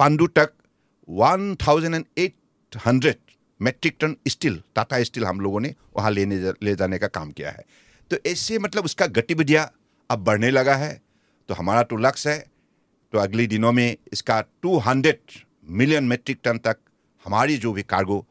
[0.00, 0.52] पांडु तक
[1.08, 3.14] 1800
[3.60, 7.50] metric tonne steel Tata steel हम लोगों ने वहाँ लेने ले जाने का काम किया
[7.50, 7.64] है।
[8.10, 9.70] तो ऐसे मतलब उसका गतिविधियाँ
[10.10, 11.00] अब बढ़ने लगा है
[11.48, 12.44] तो हमारा तो लक्ष्य है
[13.12, 15.14] तो अगले दिनों में इसका 200
[15.68, 16.76] मिलियन मेट्रिक टन तक
[17.24, 18.26] हमारी जो भी कार्गो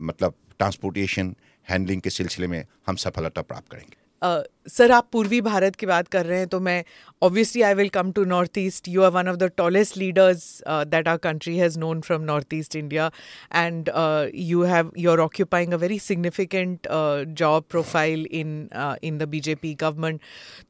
[0.00, 1.34] मतलब ट्रांसपोर्टेशन
[1.68, 6.26] हैंडलिंग के सिलसिले में हम सफलता प्राप्त करेंगे। सर, आप पूर्वी भारत की बात कर
[6.26, 6.84] रहे हैं तो मैं
[7.22, 11.08] obviously I will come to North East you are one of the tallest leaders that
[11.08, 13.10] our country has known from North East India
[13.54, 13.90] and
[14.34, 16.88] you have you are occupying a very significant
[17.28, 18.68] job profile in
[19.02, 20.20] in the BJP government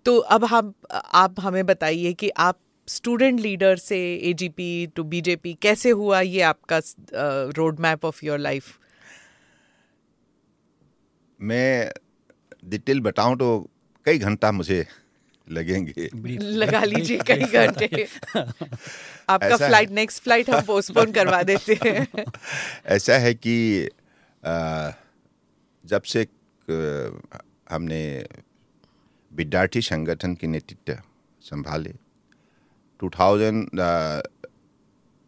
[0.04, 3.98] तो अब हम, आप हमें बताइए कि आप student leader से
[4.30, 6.20] AGP to BJP कैसे हुआ?
[6.20, 6.80] ये आपका
[7.56, 8.78] road map of your life
[11.40, 11.92] मैं
[12.66, 13.48] डिटेल बताऊँ तो
[14.06, 14.86] कई घंटा मुझे
[15.50, 16.08] लगेंगे।
[16.40, 18.06] लगा लीजिए कई घंटे।
[19.28, 22.24] आपका फ़्लाइट नेक्स्ट फ़्लाइट हम पोस्टपोन करवा देते हैं।
[22.86, 23.88] ऐसा है कि
[25.84, 26.26] जब से
[27.70, 28.02] हमने
[29.30, 30.98] विद्यार्थी संगठन के नेतृत्व
[31.40, 31.94] संभाले
[33.00, 33.52] 2000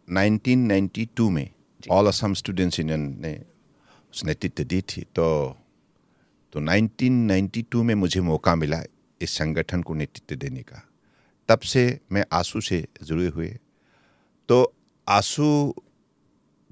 [0.09, 1.49] 1992 में
[1.91, 3.33] ऑल असम स्टूडेंट्स यूनियन ने
[4.15, 5.27] उस नेतृत्व दी थी तो
[6.53, 8.83] तो 1992 में मुझे मौका मिला
[9.21, 10.89] इस संगठन को नेतृत्व देने का।
[11.49, 13.59] तब से मैं आँसू से जुड़े हुए।
[14.49, 14.75] तो
[15.09, 15.75] आँसू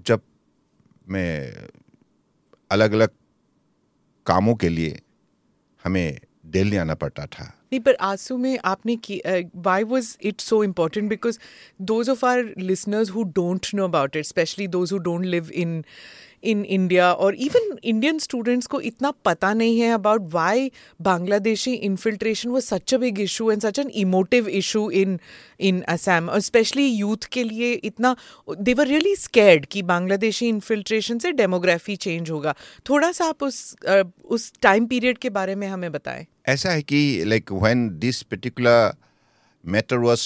[0.00, 0.20] जब
[1.08, 1.52] मैं
[2.70, 3.08] अलग अलग
[4.26, 5.00] कामों के लिए
[5.84, 9.20] हमें दिल्ली आना पड़ता था नहीं पर आँसू में आपने की
[9.56, 11.38] why was it so important because
[11.82, 15.82] those of our listeners who don't know about it specially those who don't live in
[16.44, 20.70] in India और इवन इंडियन स्टूडेंट्स को इतना पता नहीं है अबाउट वाई
[21.02, 25.18] बांग्लादेशी इन्फिल्ट्रेशन वो such a big issue and such an emotive issue in
[25.60, 28.14] in Assam और specially youth के लिए इतना
[28.60, 32.54] दे वर रियली स्कैर्ड कि बांग्लादेशी इन्फिल्ट्रेशन से डेमोग्राफी चेंज होगा।
[32.88, 33.76] थोड़ा सा आप उस
[34.24, 38.93] उस टाइम पीरियड के बारे में हमें बताएँ। ऐसा है कि like when this particular
[39.75, 40.21] matter was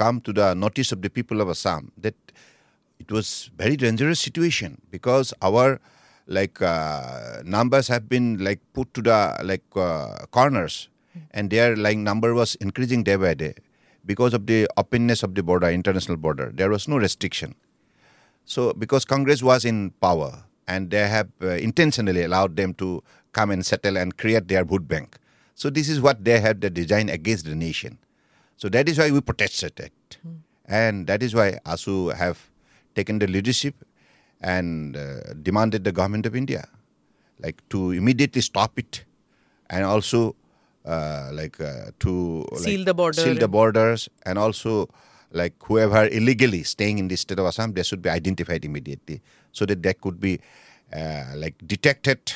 [0.00, 2.14] come to the notice of the people of Assam that
[2.98, 5.80] it was very dangerous situation because our
[6.26, 10.88] like uh, numbers have been like put to the like uh, corners
[11.32, 13.54] and their like number was increasing day by day
[14.04, 17.54] because of the openness of the border international border there was no restriction
[18.44, 23.50] so because congress was in power and they have uh, intentionally allowed them to come
[23.50, 25.18] and settle and create their vote bank
[25.57, 27.97] so this is what they have the design against the nation.
[28.57, 30.17] So that is why we protested it.
[30.25, 30.37] Mm.
[30.67, 32.39] and that is why asu have
[32.95, 33.75] taken the leadership
[34.53, 36.67] and uh, demanded the government of India,
[37.39, 39.03] like to immediately stop it,
[39.69, 40.35] and also
[40.85, 43.21] uh, like uh, to Seal like, the border.
[43.21, 44.89] seal the borders, and also
[45.31, 49.65] like whoever illegally staying in the state of Assam, they should be identified immediately, so
[49.65, 50.39] that they could be
[50.93, 52.33] uh, like detected,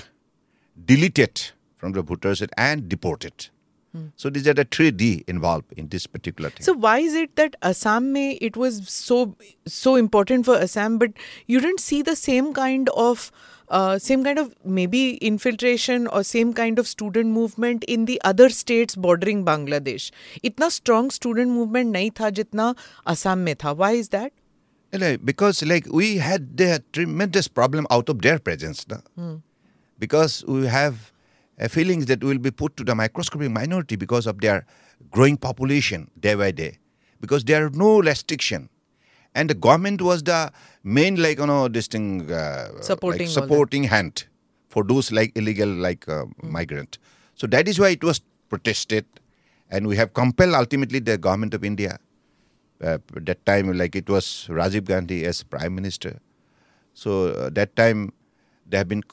[0.93, 3.48] deleted from the voters and deported.
[4.16, 6.64] So these are the three D involved in this particular thing.
[6.64, 11.12] So why is it that Assam mein it was so so important for Assam, but
[11.46, 13.32] you didn't see the same kind of
[13.68, 18.50] uh, same kind of maybe infiltration or same kind of student movement in the other
[18.50, 20.10] states bordering Bangladesh?
[20.44, 22.74] इतना strong student movement नहीं था जितना
[23.06, 23.76] Assam में था.
[23.76, 24.32] Why is that?
[24.92, 29.42] Like, because like we had the tremendous problem out of their presence no?
[29.98, 31.09] because we have
[31.61, 34.65] uh, feelings that will be put to the microscopic minority because of their
[35.11, 36.77] growing population day by day.
[37.19, 38.69] Because there are no restriction.
[39.35, 40.51] And the government was the
[40.83, 44.25] main like you know this thing uh, Supporting like supporting hand
[44.69, 46.97] for those like illegal like uh, migrant.
[47.35, 48.19] So that is why it was
[48.49, 49.05] protested.
[49.69, 51.97] And we have compelled ultimately the government of india
[52.83, 56.19] uh, that time like it was Rajiv Gandhi as prime minister.
[56.93, 58.11] So uh, that time
[58.67, 59.03] they have been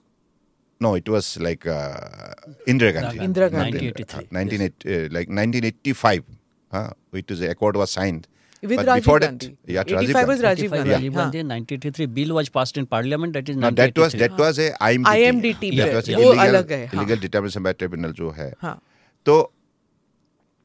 [0.79, 2.33] no, it was like uh,
[2.67, 3.19] Indira Gandhi.
[3.19, 3.93] Indira Gandhi.
[3.93, 6.23] 1983, Uh, 1980, uh, like 1985,
[6.71, 8.27] uh, which is the accord was signed.
[8.61, 9.47] With But Rajiv before Gandhi.
[9.65, 10.91] That, yeah, 85 was Rajiv 85 Gandhi.
[10.93, 11.23] Rajiv हाँ.
[11.23, 14.19] Gandhi, 1983 bill was passed in parliament that is No, that was 1983.
[14.19, 15.15] that was a IMDT.
[15.15, 16.17] IMDT that bill, was yeah.
[16.17, 16.93] वो illegal, अलग है, हाँ.
[16.93, 18.53] illegal determination by tribunal जो है.
[18.61, 18.81] हाँ.
[19.25, 19.51] तो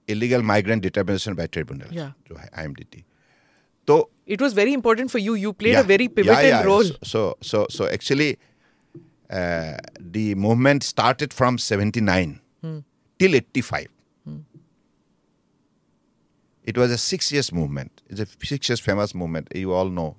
[0.08, 2.12] illegal migrant determination by tribunal Yeah.
[2.28, 3.04] जो है IMDT.
[3.86, 5.34] तो It was very important for you.
[5.34, 5.80] You played Yeah.
[5.80, 6.62] a very Yeah, pivotal yeah, yeah.
[6.62, 6.84] role.
[6.84, 8.38] So, so, so, so actually,
[9.33, 12.79] uh, the movement started from 79 Hmm.
[13.19, 13.87] till 85.
[16.71, 18.01] It was a six years movement.
[18.09, 19.49] It's a six years famous movement.
[19.53, 20.15] You all know.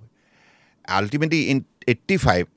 [0.89, 2.49] Ultimately, in 85,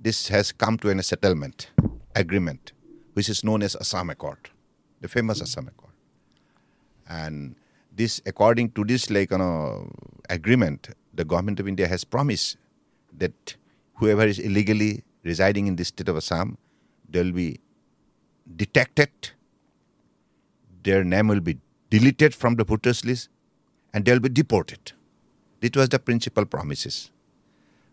[0.00, 1.70] this has come to a settlement
[2.14, 2.72] agreement,
[3.12, 4.48] which is known as Assam Accord,
[5.02, 5.92] the famous Assam Accord.
[7.06, 7.56] And
[7.94, 9.90] this, according to this, like you know,
[10.30, 12.56] agreement, the government of India has promised
[13.18, 13.56] that
[13.96, 16.56] whoever is illegally residing in the state of Assam,
[17.08, 17.60] they will be
[18.62, 19.10] detected,
[20.82, 21.58] their name will be
[21.90, 23.28] deleted from the voters list,
[23.92, 24.92] and they will be deported.
[25.60, 27.10] This was the principal promises.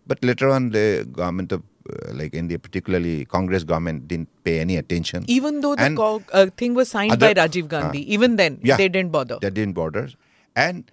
[0.05, 4.77] But later on, the government of uh, like India, particularly Congress government, didn't pay any
[4.77, 5.25] attention.
[5.27, 8.77] Even though the co- uh, thing was signed by Rajiv Gandhi, uh, even then yeah.
[8.77, 9.37] they didn't bother.
[9.41, 10.09] They didn't bother.
[10.55, 10.91] And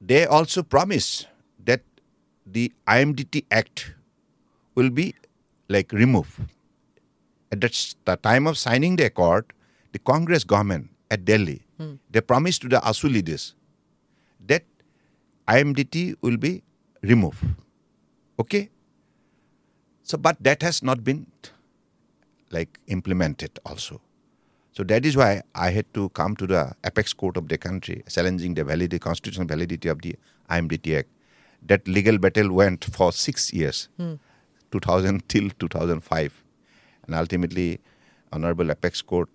[0.00, 1.26] they also promised
[1.64, 1.82] that
[2.46, 3.92] the IMDT Act
[4.76, 5.14] will be
[5.68, 6.40] like removed.
[7.50, 7.70] At the
[8.04, 9.52] the time of signing the accord,
[9.92, 11.94] the Congress government at Delhi, hmm.
[12.10, 13.54] they promised to the ASU leaders
[14.46, 14.64] that
[15.48, 16.62] IMDT will be
[17.02, 17.44] removed.
[18.38, 18.70] Okay?
[20.02, 21.26] So, but that has not been
[22.50, 24.00] like implemented also.
[24.72, 28.02] So that is why I had to come to the apex court of the country,
[28.08, 30.16] challenging the validity, constitutional validity of the
[30.50, 31.08] IMDT Act.
[31.62, 34.14] That legal battle went for six years, hmm.
[34.72, 36.44] 2000 till 2005.
[37.06, 37.80] And ultimately,
[38.32, 39.28] Honorable Apex Court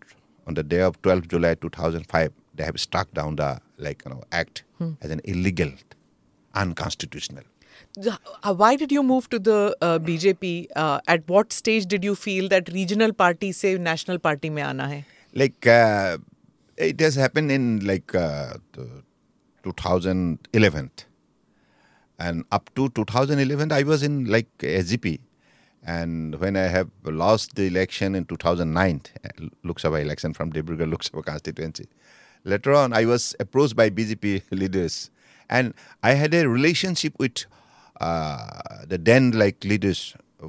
[0.47, 4.23] on the day of 12 July 2005, they have struck down the like you know
[4.31, 4.91] act hmm.
[5.01, 5.71] as an illegal,
[6.53, 7.43] unconstitutional.
[8.07, 10.67] Uh, why did you move to the uh, BJP?
[10.75, 14.87] Uh, at what stage did you feel that regional party say national party mein aana
[14.93, 15.05] hai?
[15.33, 16.17] Like uh,
[16.77, 18.53] it has happened in like uh,
[19.63, 20.91] 2011
[22.21, 24.49] and up to 2011 i was in like
[24.81, 25.19] sgp
[25.95, 29.29] and when i have lost the election in 2009 uh,
[29.69, 31.87] lok sabha election from dibrugarh lok sabha constituency
[32.53, 35.09] later on i was approached by bjp leaders.
[35.57, 35.73] And
[36.09, 37.45] i had a relationship with
[37.99, 40.47] uh, the then like leaders uh,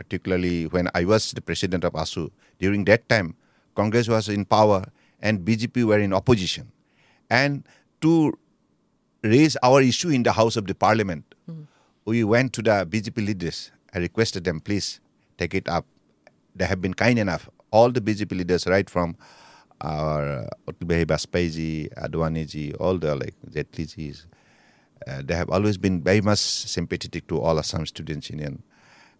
[0.00, 2.24] particularly when i was the president of asu
[2.64, 3.30] during that time
[3.80, 4.82] congress was in power
[5.20, 6.72] and bjp were in opposition.
[7.30, 7.64] And
[8.02, 8.38] to
[9.26, 11.34] raise our issue in the House of the Parliament.
[11.50, 11.62] Mm-hmm.
[12.04, 13.70] We went to the BJP leaders.
[13.94, 15.00] I requested them, please
[15.38, 15.86] take it up.
[16.54, 17.48] They have been kind enough.
[17.70, 19.16] All the BJP leaders, right from
[19.80, 23.66] our Utlubehi Baspaiji, Adwaniji, all the like the
[25.06, 28.62] uh, they have always been very much sympathetic to all Assam Students Union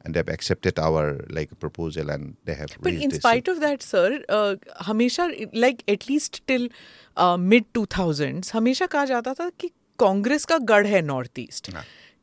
[0.07, 3.57] and they've accepted our like proposal and they have but in spite this.
[3.57, 6.69] of that sir uh, hamesha like at least till
[7.16, 9.49] uh, mid 2000s hamesha kaha jata tha
[9.98, 11.70] Congress का गढ़ है north east.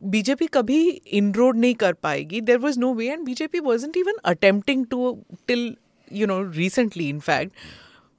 [0.02, 4.86] BJP कभी इनरोड नहीं कर पाएगी। There was no way and BJP wasn't even attempting
[4.86, 5.12] to
[5.48, 5.76] till
[6.12, 7.52] you know recently in fact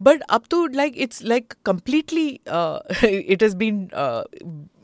[0.01, 3.89] but अब तो like it's like completely it has been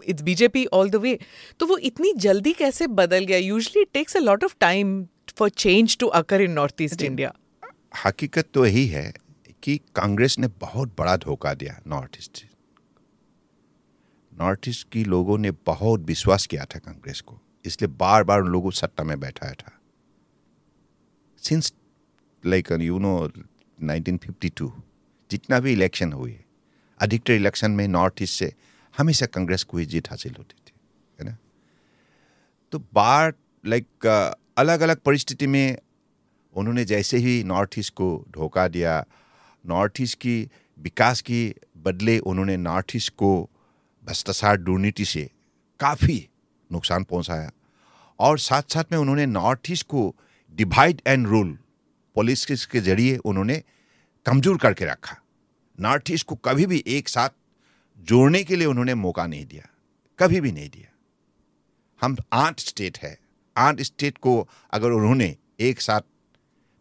[0.09, 1.19] it's BJP all the way
[1.61, 3.39] तो वो इतनी जल्दी कैसे बदल गया?
[3.39, 5.03] Usually it takes a lot of time
[5.37, 7.33] for change to occur in north east India
[8.05, 9.13] हकीकत तो यही है
[9.63, 12.45] कि कांग्रेस ने बहुत बड़ा धोखा दिया नॉर्थ ईस्ट
[14.41, 18.49] नॉर्थ ईस्ट की लोगों ने बहुत विश्वास किया था कांग्रेस को, इसलिए बार बार उन
[18.49, 19.73] लोगों सत्ता में बैठाया था।
[21.43, 21.73] सिंस
[22.45, 24.71] लाइक यू नो 1952
[25.31, 26.39] जितना भी इलेक्शन हुए,
[27.01, 28.53] अधिकतर इलेक्शन में नॉर्थ ईस्ट से
[28.95, 30.73] हमेशा कांग्रेस को ही जीत हासिल होती थी,
[31.19, 31.37] है ना?
[32.73, 34.07] तो बार लाइक
[34.59, 35.79] अलग अलग परिस्थिति में
[36.55, 39.05] उन्होंने जैसे ही नॉर्थ ईस्ट को धोखा दिया
[39.65, 40.37] नॉर्थ ईस्ट की
[40.79, 43.31] विकास की बदले उन्होंने नॉर्थ ईस्ट को
[44.11, 45.31] भ्रष्टाचार दुर्नीति से
[45.81, 46.29] काफ़ी
[46.71, 47.51] नुकसान पहुँचाया।
[48.19, 50.03] और साथ साथ में उन्होंने नॉर्थ ईस्ट को
[50.55, 51.59] डिवाइड एंड रूल
[52.17, 53.63] पॉलिटिक्स के ज़रिए उन्होंने
[54.27, 55.17] कमज़ोर करके रखा।
[55.79, 57.31] नॉर्थ ईस्ट को कभी भी एक साथ
[58.09, 59.69] जोड़ने के लिए उन्होंने मौका नहीं दिया।
[60.19, 60.89] कभी भी नहीं दिया।
[62.01, 63.17] हम आठ स्टेट है।
[63.57, 66.01] आठ स्टेट को अगर उन्होंने एक साथ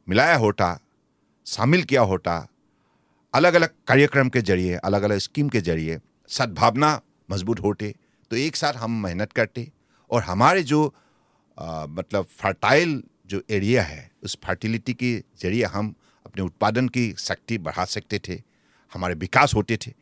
[0.08, 0.80] मिलाया होता,
[1.48, 2.48] शामिल किया होता
[3.34, 7.00] अलग अलग कार्यक्रम के ज़रिए अलग अलग स्कीम के ज़रिए, सद्भावना
[7.32, 7.96] मज़बूत होते
[8.30, 9.72] तो एक साथ हम मेहनत करते
[10.10, 10.96] और हमारे जो
[11.60, 17.58] आ, मतलब फर्टाइल जो एरिया है उस फर्टिलिटी के ज़रिए हम अपने उत्पादन की शक्ति
[17.58, 18.42] बढ़ा सकते थे
[18.94, 19.94] हमारे विकास होते थे।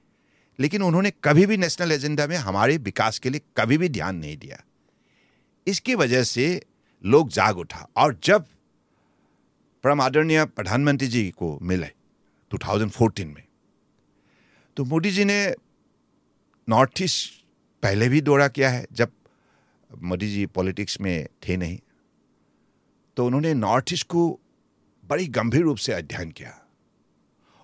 [0.59, 4.37] लेकिन उन्होंने कभी भी नेशनल एजेंडा में हमारे विकास के लिए कभी भी ध्यान नहीं
[4.37, 4.63] दिया।
[5.67, 6.61] इसकी वजह से
[7.05, 8.45] लोग जाग उठा और जब
[9.83, 11.87] परम आदरणीय प्रधानमंत्री जी को मिले
[12.51, 13.43] 2014 में
[14.77, 15.55] तो मोदी जी ने
[16.69, 17.45] नॉर्थ ईस्ट
[17.83, 19.11] पहले भी दौरा किया है, जब
[20.01, 21.79] मोदी जी पॉलिटिक्स में थे नहीं।
[23.17, 24.39] तो उन्होंने नॉर्थ ईस्ट को
[25.05, 26.61] बड़ी गंभीर रूप से अध्ययन किया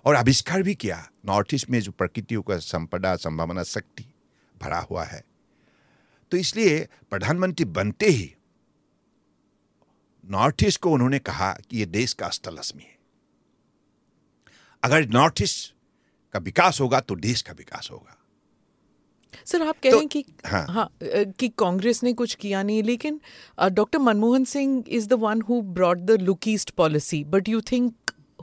[0.04, 4.06] और आविष्कार भी किया। नॉर्थ ईस्ट में जो प्रकृतियों का संपदा, संभावना, शक्ति
[4.62, 5.24] भरा हुआ है।
[6.30, 8.34] तो इसलिए प्रधानमंत्री बनते ही
[10.24, 12.98] नॉर्थ ईस्ट को उन्होंने कहा कि यह देश का रश्मि है।
[14.82, 15.74] अगर नॉर्थ ईस्ट
[16.32, 18.23] का विकास होगा तो देश का विकास होगा।
[19.46, 20.96] सर आप कह तो- रहे हैं कि हाँ। हाँ
[21.32, 23.20] कि कांग्रेस ने कुछ किया नहीं लेकिन
[23.68, 27.94] doctor Manmohan Singh is the one who brought the look east policy but you think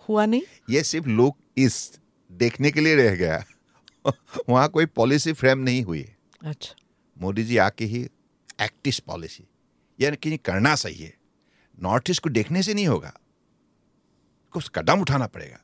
[0.09, 0.41] हुआ नहीं?
[0.69, 1.99] ये सिर्फ़ लोग इस
[2.31, 3.45] देखने के लिए रह गया।
[4.49, 6.09] वहाँ कोई पॉलिसी फ्रेम नहीं हुई।
[6.45, 6.75] अच्छा।
[7.21, 8.07] मोदी जी आके ही
[8.61, 9.43] एक्टिव पॉलिसी
[10.01, 11.13] यानी कि करना सही है।
[11.83, 13.13] नॉर्थ ईस्ट को देखने से नहीं होगा।
[14.51, 15.59] कुछ कदम उठाना पड़ेगा।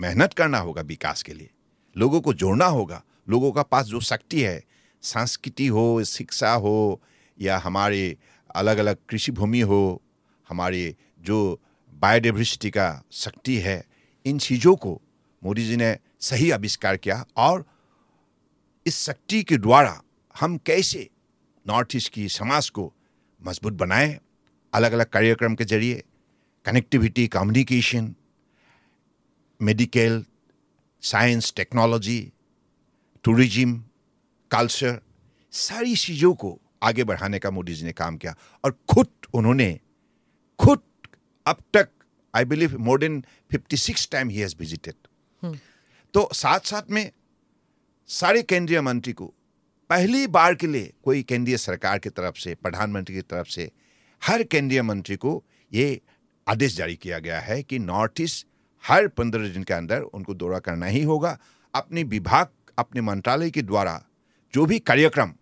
[0.00, 1.50] मेहनत करना होगा विकास के लिए।
[1.96, 4.64] लोगों को जोड़ना होगा। लोगों का पास जो शक्ति है,
[5.02, 7.02] संस्कृति हो, शिक्षा हो,
[7.40, 8.16] या हमारे
[8.54, 10.02] अलग अलग कृषि भूमि हो,
[10.48, 11.60] हमारे जो
[11.94, 13.84] बायोडाइवर्सिटी का शक्ति है,
[14.26, 15.02] इन चीज़ों को
[15.44, 17.64] मोदी जी ने सही आविष्कार किया और
[18.86, 20.02] इस शक्ति के द्वारा
[20.40, 21.10] हम कैसे
[21.66, 22.92] नॉर्थ ईस्ट की समाज को
[23.46, 24.18] मज़बूत बनाएँ
[24.74, 26.02] अलग अलग कार्यक्रम के ज़रिए,
[26.64, 28.14] connectivity, communication,
[29.62, 30.24] medical,
[31.02, 32.32] science, technology
[33.24, 33.82] tourism
[34.50, 35.00] culture
[35.52, 39.78] सारी चीज़ों को आगे बढ़ाने का मोदी जी ने काम किया। और खुद उन्होंने
[40.58, 40.82] खुद
[41.46, 41.88] अब तक
[42.34, 45.56] I believe more than fifty six time he has visited
[46.14, 47.10] तो साथ साथ में
[48.08, 49.26] सारे केंद्रीय मंत्री को
[49.90, 53.70] पहली बार के लिए कोई केंद्रीय सरकार की तरफ़ से प्रधानमंत्री की तरफ़ से
[54.22, 56.00] हर केंद्रीय मंत्री को ये
[56.46, 58.46] आदेश जारी किया गया है कि नॉर्थ ईस्ट
[58.84, 61.38] हर पंद्रह दिन के अंदर उनको दौरा करना ही होगा।
[61.74, 62.48] अपने विभाग
[62.78, 64.02] अपने मंत्रालय के द्वारा
[64.54, 65.32] जो भी कार्यक्रम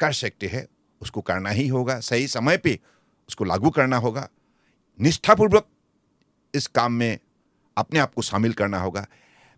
[0.00, 0.66] कर सकते हैं,
[1.00, 2.78] उसको करना ही होगा। सही समय पे
[3.28, 4.28] उसको लागू करना होगा।
[5.00, 5.66] निष्ठापूर्वक
[6.54, 7.18] इस काम में
[7.76, 9.06] अपने आप को शामिल करना होगा।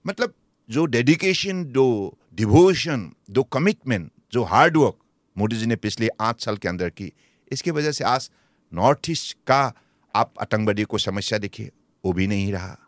[0.06, 0.34] मतलब
[0.70, 4.98] जो डेडिकेशन जो डिवोशन जो कमिटमेंट जो हार्डवर्क
[5.38, 7.12] मोदी जी ने पिछले आठ साल के अंदर की,
[7.52, 8.30] इसकी वजह से आज
[8.72, 9.72] नॉर्थ ईस्ट का
[10.14, 11.70] आप आतंकवादी को समस्या देखिए,
[12.04, 12.85] वो भी नहीं रहा।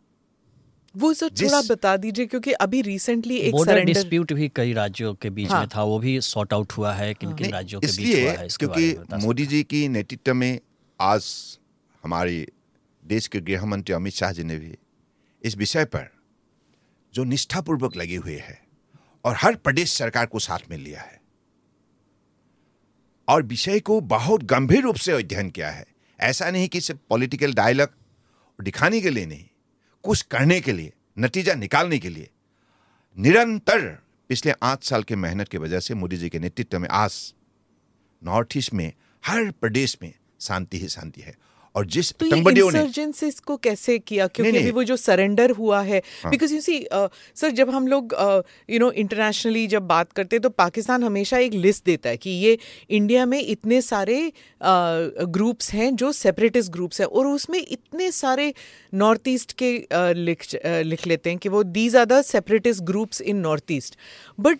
[0.97, 5.15] वो सर थोड़ा बता दीजिए क्योंकि अभी रिसेंटली एक बॉर्डर सरेंडर डिस्प्यूट भी कई राज्यों
[5.15, 7.87] के बीच हाँ। में था वो भी सॉर्ट आउट हुआ है किन किन राज्यों के
[7.87, 10.61] बीच इसलिए हुआ है इसके क्योंकि मोदी जी की नेतृत्व में
[11.01, 11.59] आज
[12.05, 12.53] हमारे
[13.05, 14.77] देश के गृह मंत्री अमित शाह जी ने भी
[15.43, 16.09] इस विषय पर
[17.15, 18.67] जो निष्ठापूर्वक लगे हुए हैं
[19.25, 21.21] और हर प्रदेश सरकार को साथ में लिया है
[23.29, 25.87] और विषय को बहुत गंभीर रूप से अध्ययन किया है।
[26.21, 27.89] ऐसा नहीं कि सिर्फ़ पॉलिटिकल डायलॉग
[28.63, 29.45] दिखाने के लिए नहीं
[30.03, 32.31] कुछ करने के लिए, नतीजा निकालने के लिए,
[33.19, 37.35] निरंतर पिछले आठ साल के मेहनत की वजह से मोदी जी के नेतृत्व में आज
[38.25, 38.93] नॉर्थ ईस्ट में,
[39.27, 41.35] हर प्रदेश में शांति ही शांति है।
[41.79, 44.27] और जिस तो ये तंगबडियों ने इंसर्जेंसिस को कैसे किया?
[44.27, 46.79] क्योंकि। अभी वो जो सरेंडर हुआ है। बिकॉज़ यू सी
[47.37, 48.15] सर जब हम लोग
[48.71, 52.31] यू नो इंटरनेशनली जब बात करते हैं तो पाकिस्तान हमेशा एक लिस्ट देता है कि
[52.31, 52.59] ये
[52.91, 54.21] इंडिया में इतने सारे
[55.37, 58.53] ग्रुप्स हैं जो सेपरेटिस्ट ग्रुप्स हैं। और उसमें इतने सारे
[58.95, 62.83] नॉर्थ ईस्ट के uh, लिख uh, लिख लेते हैं कि वो these are the separatist
[62.85, 63.97] groups in north east
[64.41, 64.59] but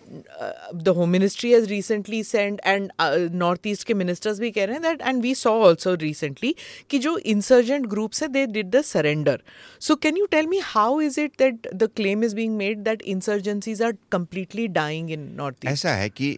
[0.83, 2.91] the home ministry has recently sent and
[3.35, 6.55] north east के मिनिस्टर्स भी कह रहे हैं that and we saw also recently
[6.89, 9.41] कि जो इंसर्जेंट ग्रुप्स है they did the surrender
[9.79, 13.01] so can you tell me how is it that the claim is being made that
[13.13, 16.37] insurgencies are completely dying in north ऐसा है कि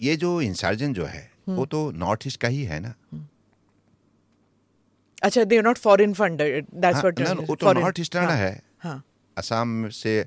[0.00, 2.94] ये जो insertion जो है वो तो नॉर्थ ईस्ट का ही है ना?
[5.22, 8.60] अच्छा they are not foreign funded that's हाँ, व्हाट ना, वो तो नॉर्थ ईस्टर्न है
[8.80, 9.02] हाँ।
[9.36, 10.24] असम से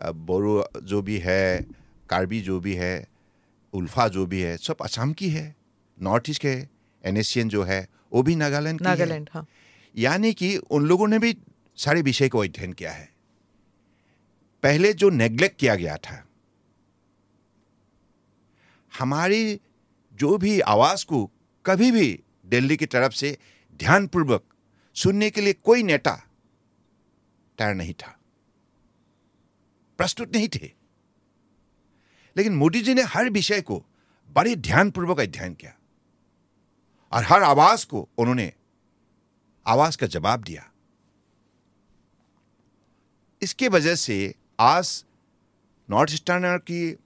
[0.00, 1.66] बोरो जो भी है
[2.10, 2.92] कार्बी जो भी है
[3.74, 5.54] उल्फा जो भी है सब असम की है।
[5.98, 6.54] नॉर्थ ईस्ट के
[7.04, 9.46] एनएससीएन जो है वो भी नागालैंड नागालैंड हाँ।
[9.96, 11.38] यानी कि उन लोगों ने भी
[11.76, 13.12] सारे विषय को अध्ययन किया है।
[14.62, 16.26] पहले जो नेग्लेक्ट किया गया था
[18.98, 19.60] हमारी
[20.14, 21.30] जो भी आवाज़ को
[21.66, 23.38] कभी भी दिल्ली की तरफ़ से
[23.74, 24.44] ध्यानपूर्वक
[24.94, 26.16] सुनने के लिए कोई नेता
[27.58, 28.18] तैयार नहीं था।
[29.98, 30.72] प्रस्तुत नहीं थे।
[32.36, 33.86] लेकिन मोदी जी ने हर विषय को
[34.30, 35.74] बड़े ध्यानपूर्वक अध्ययन किया।
[37.12, 38.52] और हर आवाज़ को उन्होंने,
[39.66, 40.70] आवाज़ का जवाब दिया।
[43.42, 45.04] इसके वजह से आज
[45.88, 46.96] नॉर्थ ईस्टर्नर की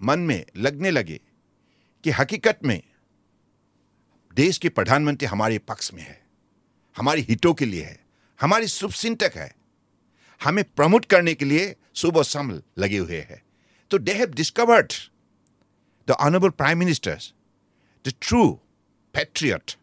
[0.00, 1.20] मन में लगने लगे
[2.04, 2.82] कि हकीकत में
[4.34, 6.20] देश के प्रधानमंत्री हमारे पक्ष में है,
[6.96, 7.98] हमारी हितों के लिए है,
[8.40, 9.54] हमारी शुभचिंतक है,
[10.40, 13.42] हमें प्रमोट करने के लिए शुभ और लगे हुए हैं।
[13.90, 14.92] तो they have discovered
[16.08, 17.32] the honourable prime ministers
[18.04, 18.58] the true
[19.12, 19.76] patriot,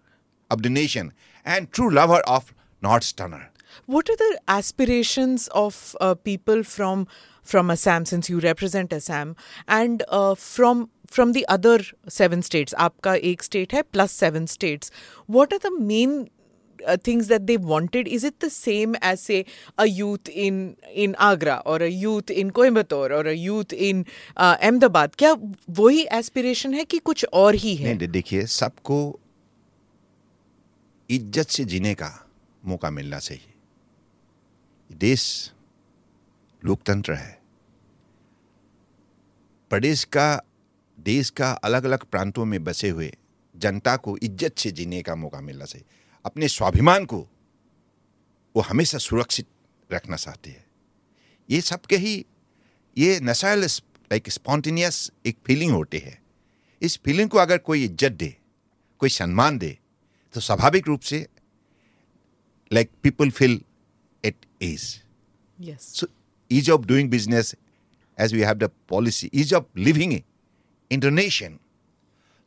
[0.50, 1.14] of the nation,
[1.46, 3.52] and true lover of North Stunner.
[3.86, 7.08] What are the aspirations of uh, people from
[7.44, 9.36] from Assam, since you represent Assam,
[9.68, 12.74] and uh, from from the other seven states?
[12.78, 14.92] Aapka ek state hai plus seven states.
[15.26, 16.30] What are the main
[16.86, 18.08] uh, things that they wanted?
[18.08, 19.46] Is it the same as say
[19.78, 24.06] a youth in in Agra or a youth in Coimbatore or a youth in
[24.38, 25.16] uh, Ahmedabad?
[25.18, 25.34] क्या
[26.12, 27.96] aspiration है कि कुछ और ही है?
[27.96, 29.20] नहीं देखिए सबको
[31.10, 32.28] इज़्ज़त से जीने का
[32.66, 33.54] मौका मिलना चाहिए
[34.92, 35.52] देश
[36.66, 37.42] लोकतंत्र है
[39.70, 40.42] प्रदेश का
[41.00, 43.14] देश का अलग अलग प्रांतों में बसे हुए
[43.56, 45.86] जनता को इज़्ज़त से जीने का मौका मिलना चाहिए
[46.30, 47.20] अपने स्वाभिमान को
[48.56, 49.48] वो हमेशा सुरक्षित
[49.94, 50.66] रखना चाहते हैं
[51.50, 52.14] ये सबके ही
[52.98, 56.20] ये नशल लाइक स्पॉन्टेनियस एक फीलिंग होती है
[56.82, 58.36] इस फीलिंग को अगर कोई इज़्ज़त दे
[59.02, 59.78] कोई सम्मान दे
[60.36, 61.26] तो स्वाभाविक रूप से
[62.72, 63.62] like people feel
[64.24, 64.86] at ease.
[66.00, 66.08] So,
[66.52, 67.56] ease of doing business,
[68.18, 70.12] as we have the policy, ease of living
[70.92, 71.60] in the nation.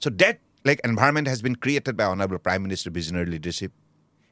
[0.03, 3.73] So that like environment has been created by Honorable Prime Minister visionary leadership,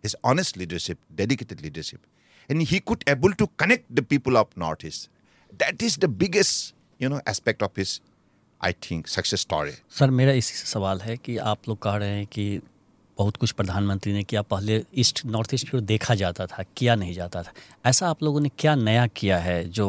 [0.02, 2.00] his honest leadership, dedicated leadership,
[2.50, 5.08] and he could able to connect the people of Northeast.
[5.58, 8.00] That is the biggest you know aspect of his,
[8.60, 9.72] I think, success story.
[9.98, 12.60] Sir मेरा इसी से सवाल है कि आप लोग कह रहे हैं कि
[13.18, 17.12] बहुत कुछ प्रधानमंत्री ने किया पहले ईस्ट नॉर्थ ईस्ट को देखा जाता था किया नहीं
[17.14, 17.52] जाता था
[17.86, 19.86] ऐसा आप लोगों ने क्या नया किया है जो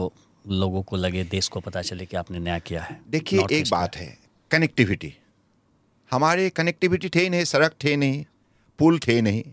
[0.48, 3.70] लोगों को लगे देश को पता चले कि आपने नया किया है देखिए एक?
[3.72, 4.18] बात है
[4.52, 5.14] कनेक्टिविटी
[6.12, 8.26] हमारे कनेक्टिविटी थे नहीं, सड़क थे नहीं,
[8.80, 9.44] पुल थे नहीं।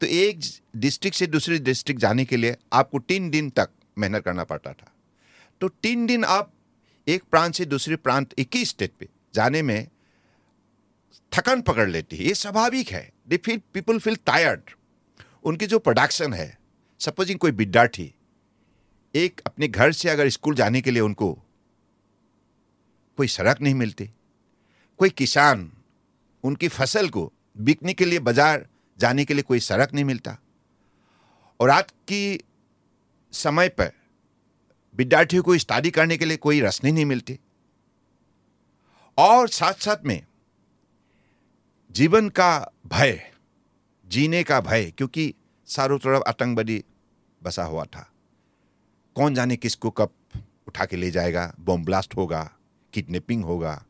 [0.00, 0.40] तो एक
[0.76, 4.92] डिस्ट्रिक्ट से दूसरे डिस्ट्रिक्ट जाने के लिए आपको तीन दिन तक मेहनत करना पड़ता था।
[5.60, 6.52] तो तीन दिन आप
[7.06, 9.88] एक प्रांत से दूसरे प्रांत, एक ही स्टेट पे जाने में
[11.32, 14.70] थकान पकड़ लेती है। ये स्वाभाविक है। They feel people feel tired
[15.44, 16.58] उनकी जो प्रोडक्शन है
[17.00, 18.14] सपोजिंग कोई विद्यार्थी
[19.14, 21.32] एक अपने घर से अगर स्कूल जाने के लिए उनको
[23.18, 24.10] कोई सड़क नहीं मिलती,
[25.00, 25.70] कोई किसान
[26.44, 28.66] उनकी फ़सल को बिकने के लिए, बाज़ार
[28.98, 30.36] जाने के लिए कोई सड़क नहीं मिलता।
[31.60, 32.40] और आज की
[33.32, 33.92] समय पर
[34.94, 37.38] विद्यार्थियों को स्टडी करने के लिए कोई रसनी नहीं मिलती।
[39.18, 40.26] और साथ साथ में
[41.90, 43.32] जीवन का भय,
[44.06, 45.34] जीने का भय, क्योंकि
[45.68, 46.84] चारों तरफ़ आतंकवादी
[47.42, 48.10] बसा हुआ था।
[49.16, 50.10] कौन जाने किसको कब
[50.68, 52.50] उठा के ले जाएगा, बम ब्लास्ट होगा,
[52.92, 53.84] किडनैपिंग होगा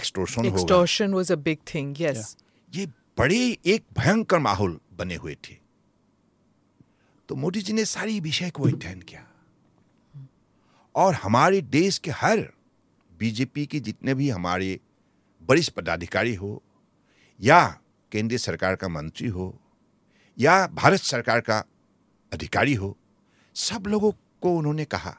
[0.00, 1.96] extortion Extortion was a big thing.
[1.96, 2.36] Yes.
[2.72, 2.86] ये
[3.18, 3.40] बड़े
[3.74, 5.56] एक भयंकर माहौल बने हुए थे
[7.28, 9.26] तो मोदी जी ने सारी विषय को अध्ययन किया
[10.94, 12.48] और हमारे देश के हर
[13.12, 14.78] बीजेपी के जितने भी हमारे
[15.48, 16.62] वरिष्ठ पदाधिकारी हो
[17.40, 17.60] या
[18.12, 19.54] केंद्रीय सरकार का मंत्री हो
[20.38, 21.62] या भारत सरकार का
[22.32, 22.96] अधिकारी हो
[23.56, 25.16] सब लोगों को उन्होंने कहा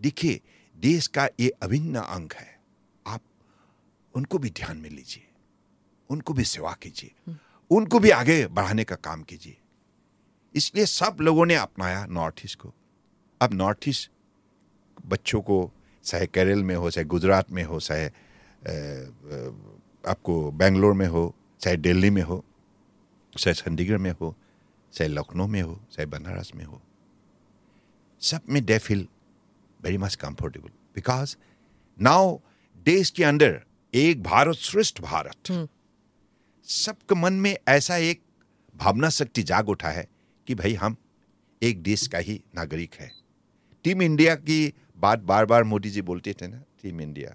[0.00, 0.40] देखिए
[0.76, 2.57] देश का ये अभिन्न अंग है
[4.18, 5.26] उनको भी ध्यान में लीजिए।
[6.10, 7.34] उनको भी सेवा कीजिए।
[7.70, 9.56] उनको भी आगे बढ़ाने का काम कीजिए।
[10.54, 12.74] इसलिए सब लोगों ने अपनाया नॉर्थ ईस्ट को।
[13.40, 14.10] अब नॉर्थ ईस्ट
[15.06, 15.70] बच्चों को,
[16.04, 18.06] चाहे केरल में हो, चाहे गुजरात में हो, चाहे
[20.04, 22.44] आपको बेंगलोर में हो, चाहे दिल्ली में हो,
[23.38, 24.34] चाहे चंडीगढ़ में हो,
[24.92, 26.82] चाहे लखनऊ में हो, चाहे बनारस में हो।
[28.20, 29.08] सब में they feel
[29.82, 30.68] very much comfortable.
[30.94, 31.36] Because
[31.98, 32.38] now
[32.76, 33.62] देश के अंदर
[33.94, 35.68] एक भारत श्रेष्ठ भारत।
[36.64, 38.20] सबके मन में ऐसा एक
[38.76, 40.06] भावना शक्ति जाग उठा है
[40.46, 40.96] कि भाई हम
[41.62, 43.10] एक देश का ही नागरिक है।
[43.84, 47.34] टीम इंडिया की बात बार बार मोदी जी बोलते थे ना team India.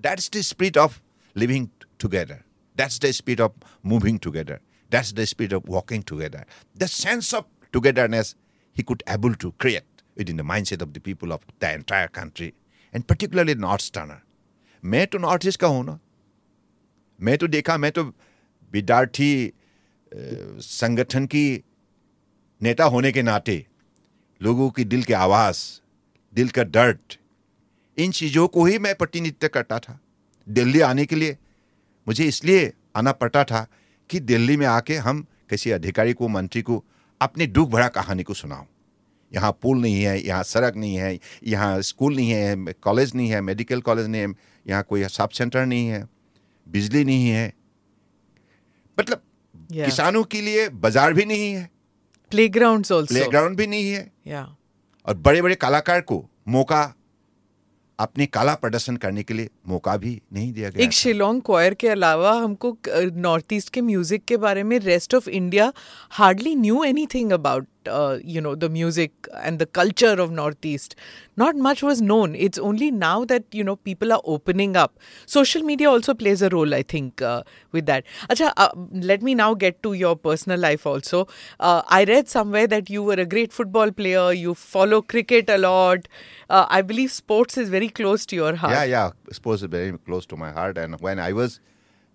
[0.00, 1.00] That's the spirit of
[1.36, 1.68] living
[2.00, 2.42] together
[2.76, 3.52] that's the spirit of
[3.86, 4.60] moving together
[4.92, 6.46] that's the spirit of walking together
[6.78, 8.34] the sense of togetherness
[8.76, 12.46] he could able to create within the mindset of the people of the entire country
[12.94, 14.20] and particularly northeasterner
[14.82, 15.98] मैं तो north east का हूँ ना।
[17.18, 18.04] मैं तो देखा, मैं तो
[18.72, 19.52] विद्यार्थी
[20.12, 21.62] संगठन की
[22.60, 23.64] नेता होने के नाते,
[24.40, 25.58] लोगों की दिल की आवाज़,
[26.32, 27.16] दिल का दर्द,
[27.98, 29.98] इन चीज़ों को ही मैं प्रतिनिधित्व करता था।
[30.46, 31.36] दिल्ली आने के लिए
[32.06, 33.66] मुझे इसलिए आना पड़ता था
[34.10, 36.84] कि दिल्ली में आके हम किसी अधिकारी को, मंत्री को
[37.20, 38.64] अपने दुख भरा कहानी को सुनाऊं।
[39.32, 43.40] यहाँ पुल नहीं है, यहाँ सड़क नहीं है, यहाँ स्कूल नहीं है, कॉलेज नहीं है,
[43.40, 44.34] मेडिकल कॉलेज नहीं है
[44.66, 46.06] यहाँ कोई सब सेंटर नहीं है
[46.66, 47.52] बिजली नहीं है
[48.98, 49.22] मतलब
[49.72, 49.84] Yeah.
[49.84, 51.68] किसानों के लिए बाज़ार भी नहीं है
[52.32, 53.08] Playgrounds also.
[53.08, 54.46] प्लेग्राउंड भी नहीं है Yeah.
[55.06, 56.82] और बड़े बड़े कलाकार को मौका
[57.98, 61.88] अपनी कला प्रदर्शन करने के लिए मौका भी नहीं दिया गया एक शिलोंग क्वायर के
[61.88, 62.76] अलावा हमको
[63.26, 65.72] नॉर्थ ईस्ट के म्यूज़िक के बारे में rest of India
[66.12, 70.94] hardly knew anything about uh, you know the music and the culture of northeast.
[71.36, 72.34] Not much was known.
[72.34, 74.98] It's only now that you know people are opening up.
[75.26, 78.04] Social media also plays a role i think uh, with that.
[78.28, 81.26] Achha, uh, let me now get to your personal life also.
[81.60, 84.32] Uh, I read somewhere that you were a great football player.
[84.32, 86.08] You follow cricket a lot.
[86.50, 88.72] Uh, I believe sports is very close to your heart.
[88.72, 89.10] Yeah yeah.
[89.30, 90.78] Sports is very close to my heart.
[90.78, 91.60] And when i was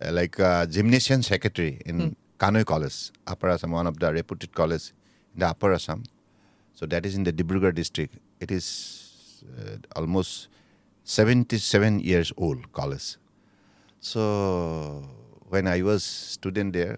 [0.06, 0.38] uh, like
[0.70, 2.16] gymnasium secretary in mm.
[2.40, 4.94] Kanoi College, Upper Assam, one of the reputed colleges
[5.38, 6.04] the Upper Assam.
[6.74, 8.18] So that is in the Dibrugarh district.
[8.40, 10.48] It is uh, almost
[11.04, 13.18] 77 years old college.
[14.00, 15.08] So
[15.50, 16.98] when I was student there,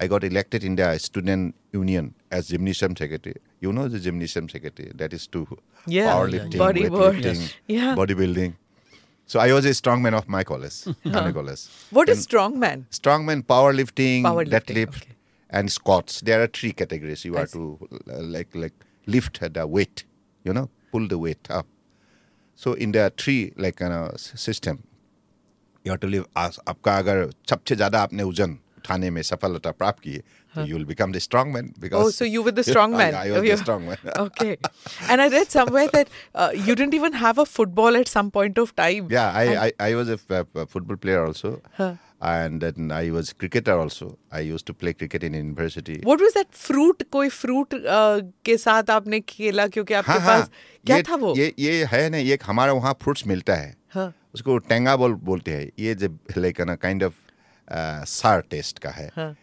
[0.00, 3.36] I got elected in the student union as gymnasium secretary.
[3.60, 4.92] You know the gymnasium secretary.
[4.94, 5.46] That is to
[5.86, 7.94] Yeah, powerlifting, yeah, weightlifting, Yeah.
[7.96, 8.54] bodybuilding.
[9.26, 11.66] So I was a strongman of my college, Kane college.
[11.90, 12.84] What is And strongman?
[12.90, 13.42] strongman?
[13.42, 15.16] Powerlifting, Powerlifting, deadlift, okay
[15.49, 16.21] and squats.
[16.21, 17.25] There are three categories.
[17.25, 17.65] You I are to
[18.11, 18.73] uh, like like
[19.05, 20.05] lift the weight,
[20.43, 21.67] you know, pull the weight up.
[22.55, 24.83] So in the three like you know, s- system,
[25.83, 26.25] you have to live.
[26.35, 30.21] as- आपका अगर सबसे ज्यादा आपने वजन उठाने में सफलता प्राप्त की है,
[30.55, 32.05] तो you will become the strongman because.
[32.05, 33.13] Oh, so you were the strongman.
[33.19, 34.17] I, I was Oh, the you- strongman.
[34.25, 34.57] okay.
[35.09, 38.57] And I read somewhere that uh, you didn't even have a football at some point
[38.57, 39.07] of time.
[39.09, 41.61] Yeah, I, I, I was a, f- a football player also.
[41.77, 41.93] Huh.
[42.20, 44.18] And then I was cricketer also.
[44.32, 46.00] I used to play cricket in university.
[46.02, 47.04] What was that fruit?
[47.12, 50.48] कोई fruit uh, के साथ आपने खेला क्योंकि आपके हाँ हाँ
[50.86, 51.34] क्या ये, था वो?
[51.36, 54.12] ये ये है ना ये हमारा वहाँ फ्रूट्स मिलता है हाँ.
[54.34, 57.14] उसको टेंगा बॉल बोलते हैं ये जब लाइक ना काइंड ऑफ़
[58.06, 59.34] सार टेस्ट का है हाँ.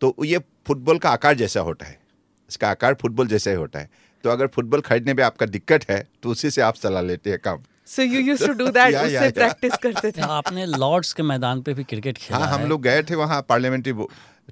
[0.00, 1.98] तो ये फुटबॉल का आकार जैसा होता है
[2.48, 3.90] इसका आकार फुटबॉल जैसा ही होता है
[4.24, 7.38] तो अगर फुटबॉल खरीदने में आपका दिक्कत है तो उसी से आप सलाह लेते हैं
[7.44, 11.62] काम so you used to do that उससे प्रैक्टिस करते थे। आपने लॉर्ड्स के मैदान
[11.62, 13.92] पे भी क्रिकेट खेला हाँ, हम लोग गए थे वहाँ पार्लियामेंट्री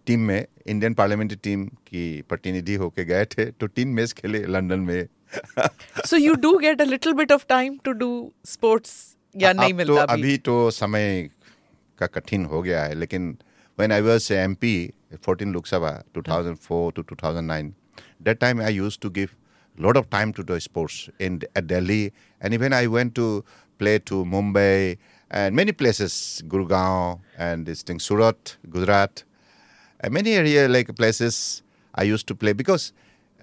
[0.07, 4.81] टीम में इंडियन पार्लियामेंट्री टीम की प्रतिनिधि होके गए थे तो तीन मैच खेले लंदन
[4.81, 5.07] में।
[6.07, 8.11] So you do get a little bit of time to do
[8.47, 8.95] sports
[9.35, 10.23] या हाँ, नहीं मिलता तो अभी?
[10.23, 11.29] अभी तो समय
[11.99, 13.37] का कठिन हो गया है लेकिन
[13.79, 14.75] when I was MP
[15.29, 17.71] 14 Lok Sabha 2004 to 2009
[18.23, 19.29] that time I use to give
[19.83, 22.13] lot of time to do sports in at Delhi.
[22.41, 23.45] And even I went to
[23.79, 24.99] play to Mumbai
[25.31, 29.25] and many places Gurgaon and this thing Surat Gujarat.
[30.01, 31.63] And many area like places
[31.95, 32.93] I used to play because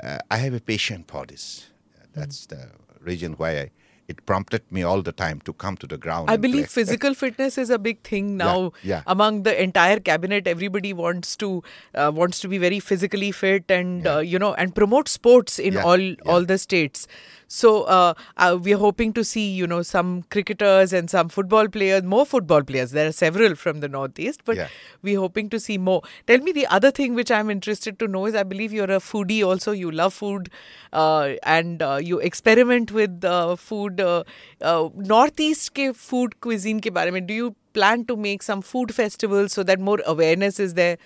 [0.04, 1.70] uh, I have a passion for this.
[2.14, 2.70] That's the
[3.02, 3.72] reason why I
[4.10, 6.30] it prompted me all the time to come to the ground.
[6.30, 6.84] I believe play.
[6.84, 9.04] physical fitness is a big thing now yeah.
[9.08, 10.48] among the entire cabinet.
[10.48, 14.74] Everybody wants to uh, wants to be very physically fit and uh, you know and
[14.74, 16.16] promote sports in Yeah, all yeah.
[16.26, 17.08] all the states.
[17.49, 21.69] So uh, uh, we are hoping to see you know some cricketers and some football
[21.69, 22.91] players, more football players.
[22.93, 24.69] There are several from the northeast, but Yeah.
[25.03, 26.03] we're hoping to see more.
[26.27, 29.01] Tell me the other thing which I'm interested to know is I believe you're a
[29.11, 29.73] foodie also.
[29.73, 30.49] You love food
[30.93, 34.01] uh, and uh, you experiment with uh, food.
[34.01, 34.25] Uh,
[34.61, 38.95] uh, Northeast के food cuisine के बारे में do you plan to make some food
[38.95, 40.97] festivals so that more awareness is there?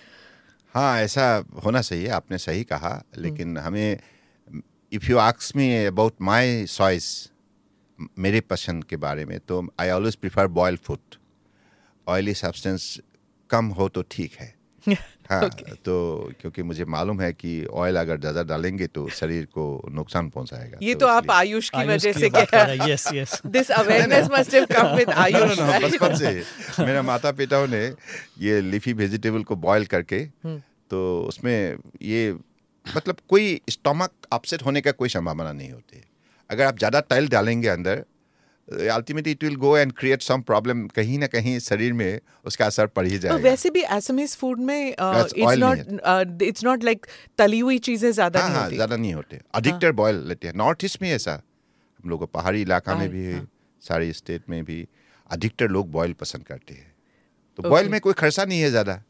[0.73, 1.23] हाँ ऐसा
[1.65, 3.97] होना चाहिए आपने सही कहा लेकिन हमें
[4.94, 7.30] if you ask me about my choice
[8.18, 11.16] मेरे पसंद के बारे में तो I always prefer boil food
[12.08, 12.98] oily substance
[13.50, 14.54] कम हो तो ठीक है
[15.30, 15.74] हाँ okay.
[15.84, 15.94] तो
[16.40, 20.94] क्योंकि मुझे मालूम है कि ऑयल अगर ज़्यादा डालेंगे तो शरीर को नुकसान पहुंचाएगा ये
[20.94, 23.40] तो तो आप आयुष की वजह से कह कर रहे हैं, yes, yes.
[23.56, 25.56] This awareness must have come with No, no, Ayush.
[25.58, 25.84] no, right?
[25.84, 27.84] बचपन से मेरा माता पिताओं ने
[28.38, 30.24] ये लीफी वेजिटेबल को बॉईल करके
[30.90, 32.36] तो उसमें ये
[32.86, 36.04] मतलब कोई स्टमक अपसेट होने का कोई संभावना नहीं होती है।
[36.50, 38.04] अगर आप ज़्यादा तेल डालेंगे अंदर
[38.68, 42.86] ultimately it will go and create some problem कहीं ना कहीं शरीर में उसका असर
[42.88, 47.06] पड़ ही तो जाएगा। वैसे भी असमीज फ़ूड में it's not it's not like
[47.38, 50.54] तली हुई चीज़ें ज़्यादा हाँ नहीं हाँ होती। ज़्यादा नहीं होते। अधिकतर बॉयल लेते हैं।
[50.56, 53.46] नॉर्थ ईस्ट में ऐसा। हम लोग पहाड़ी इलाका में भी हाँ।
[53.82, 54.86] सारी स्टेट में भी
[55.30, 56.92] अधिकतर लोग बॉयल पसंद करते हैं।
[57.58, 59.00] तो बॉयल में कोई खर्चा नहीं है ज़्यादा।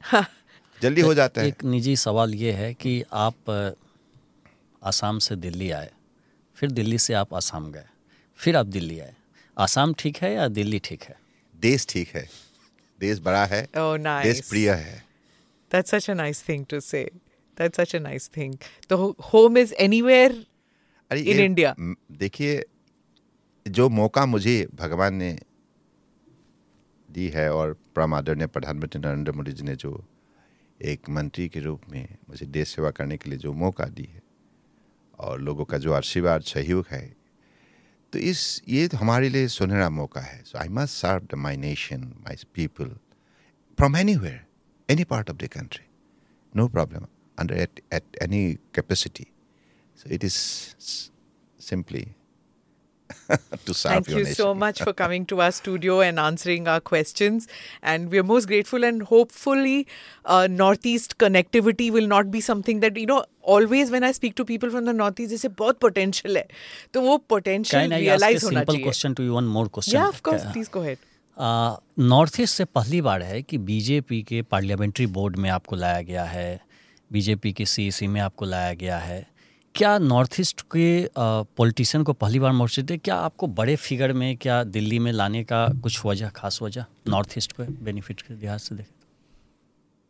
[0.82, 3.50] जल्दी हो जाता है एक निजी सवाल ये है कि आप
[4.82, 5.90] आसाम से दिल्ली आए
[6.56, 7.84] फिर दिल्ली से आप आसाम गए
[8.38, 9.14] फिर आप दिल्ली आए
[9.56, 11.16] आसाम ठीक है या दिल्ली ठीक है
[11.54, 12.28] देश ठीक है
[12.98, 14.24] देश बड़ा है Oh, nice.
[14.24, 15.02] देश प्रिय है
[15.70, 17.04] That's such a nice thing to say.
[17.56, 18.52] That's such a nice thing.
[18.90, 20.34] The ho- home is anywhere.
[21.10, 21.72] अरे In India.
[22.18, 22.64] देखिए
[23.66, 25.30] जो मौका मुझे भगवान ने
[27.08, 29.90] दी है और परम आदरणीय प्रधानमंत्री नरेंद्र मोदी जी ने जो
[30.92, 34.22] एक मंत्री के रूप में मुझे देश सेवा करने के लिए जो मौका दी है
[35.18, 37.16] और लोगों का जो आशीर्वाद, सहयोग है
[38.12, 41.56] तो इस, ये तो हमारे लिए सुनहरा मौका है। So I must serve the my
[41.56, 42.88] nation my people
[43.78, 44.44] from anywhere
[44.88, 45.86] any part of the country
[46.56, 47.06] no problem
[47.38, 49.26] under at at any capacity
[49.98, 50.38] so it is
[51.60, 52.04] simply
[53.28, 54.34] to serve Thank your you nation.
[54.34, 57.46] so much for coming to our studio and answering our questions.
[57.82, 58.84] And we're most grateful.
[58.84, 59.86] And hopefully,
[60.26, 64.44] uh, Northeast connectivity will not be something that, you know, always when I speak to
[64.44, 66.46] people from the Northeast, they say, बहुत potential है.
[66.94, 68.84] तो वो potential Can I ask a होना simple चाहिए.
[68.84, 69.34] question to you?
[69.40, 70.00] One more question.
[70.00, 70.42] Yeah, of course.
[70.42, 70.96] क्या- Please go ahead.
[71.98, 76.24] North east से पहली बार है कि बीजेपी के पार्लियामेंट्री बोर्ड में आपको लाया गया
[76.24, 76.60] है
[77.12, 79.26] बीजेपी के सीईसी में आपको लाया गया है
[79.74, 84.36] क्या नॉर्थ ईस्ट के पॉलिटिशियन को पहली बार मौका दे क्या आपको बड़े फिगर में,
[84.36, 88.60] क्या दिल्ली में लाने का कुछ वजह, खास वजह नॉर्थ ईस्ट को बेनिफिट के लिहाज
[88.60, 88.92] से देखें?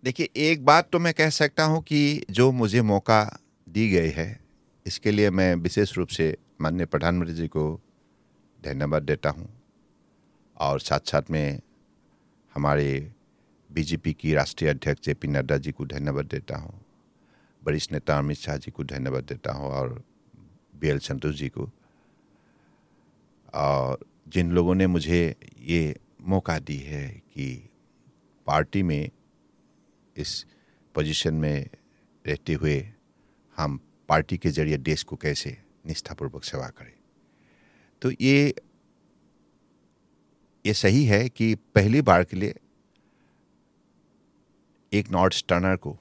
[0.04, 3.22] देखिए, एक बात तो मैं कह सकता हूँ कि जो मुझे मौका
[3.66, 4.40] दी गई है,
[4.86, 7.80] इसके लिए मैं विशेष रूप से माननीय प्रधानमंत्री जी को
[8.62, 9.48] धन्यवाद देता हूँ।
[10.56, 11.60] और साथ साथ में
[12.54, 13.12] हमारे
[13.70, 16.84] बीजेपी की राष्ट्रीय अध्यक्ष जे पी नड्डा जी को धन्यवाद देता हूँ।
[17.66, 20.02] वरिष्ठ नेता अमित शाह जी को धन्यवाद देता हूँ और
[20.76, 21.70] बी एल संतोष जी को।
[23.54, 27.46] और जिन लोगों ने मुझे ये मौका दी है कि
[28.46, 29.10] पार्टी में
[30.16, 30.44] इस
[30.94, 31.68] पोजीशन में
[32.24, 32.76] रहते हुए
[33.58, 35.56] हम पार्टी के ज़रिए देश को कैसे
[35.86, 36.92] निष्ठापूर्वक सेवा करें।
[38.02, 38.54] तो ये
[40.64, 42.54] ये सही है कि पहली बार के लिए
[44.92, 45.98] एक नॉर्थ स्टर्नर को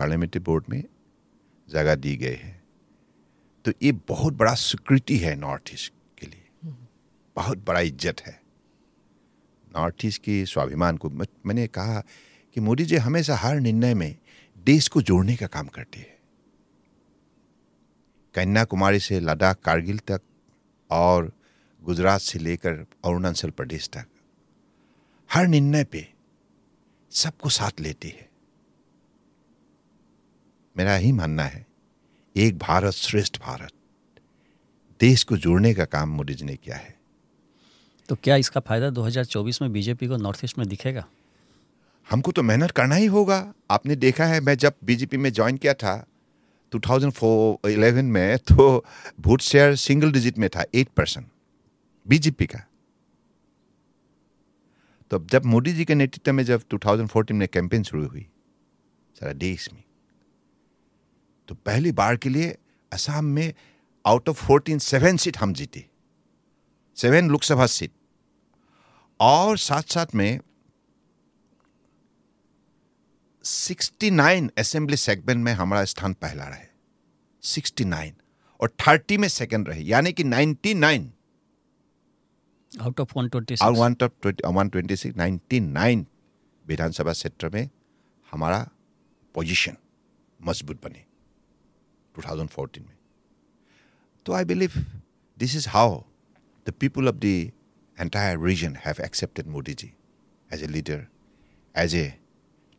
[0.00, 0.82] पार्लियामेंट्री बोर्ड में
[1.68, 2.62] जगह दी गई है।
[3.64, 6.72] तो ये बहुत बड़ा स्वीकृति है नॉर्थ ईस्ट के लिए।
[7.36, 8.40] बहुत बड़ा इज़्ज़त है।
[9.68, 12.00] नॉर्थ ईस्ट के स्वाभिमान को मैंने कहा
[12.56, 14.16] कि मोदी जी हमेशा हर निर्णय में
[14.56, 16.18] देश को जोड़ने का काम करते हैं।
[18.34, 20.20] कन्याकुमारी से लद्दाख, कारगिल तक
[20.90, 21.32] और
[21.82, 24.06] गुजरात से लेकर अरुणाचल प्रदेश तक
[25.30, 26.06] हर निर्णय पे
[27.12, 28.29] सबको साथ लेते हैं।
[30.80, 31.66] मेरा यही मानना है
[32.36, 33.72] एक भारत श्रेष्ठ भारत।
[35.00, 36.94] देश को जोड़ने का काम मोदी जी ने किया है।
[38.08, 41.04] तो क्या इसका फ़ायदा 2024 में बीजेपी को नॉर्थ ईस्ट में दिखेगा?
[42.10, 43.36] हमको तो मेहनत करना ही होगा।
[43.70, 45.92] आपने देखा है मैं जब बीजेपी में ज्वाइन किया था
[46.72, 48.84] 2011 में तो
[49.20, 51.28] वोट शेयर सिंगल डिजिट में था एट परसेंट
[52.06, 52.64] बीजेपी का।
[55.10, 58.26] तो जब मोदी जी के नेतृत्व में जब 2014 में कैंपेन शुरू हुई
[59.16, 59.82] सारा देश में
[61.50, 62.50] तो पहली बार के लिए
[62.92, 63.52] असम में
[64.04, 65.84] आउट ऑफ़ 14 सेवन सीट हम जीते।
[66.96, 67.92] सेवन लोकसभा सीट
[69.20, 70.40] और साथ साथ में
[73.44, 76.66] 69 असेंबली सेगमेंट में हमारा स्थान पहला रहे।
[77.42, 78.12] 69
[78.60, 81.10] और 30 में सेकंड रहे यानी कि 99
[82.70, 86.06] आउट ऑफ़ 126 और one top one twenty six ninety nine
[86.64, 87.68] विधानसभा क्षेत्र में
[88.26, 88.68] हमारा
[89.34, 89.76] पोजीशन
[90.40, 91.09] मज़बूत बने।
[92.19, 92.95] 2014 में
[94.25, 94.71] तो I believe
[95.37, 95.99] this is how
[96.67, 97.33] the people of the
[97.99, 99.93] entire region have accepted Modi ji
[100.53, 101.07] as a leader
[101.83, 102.07] as a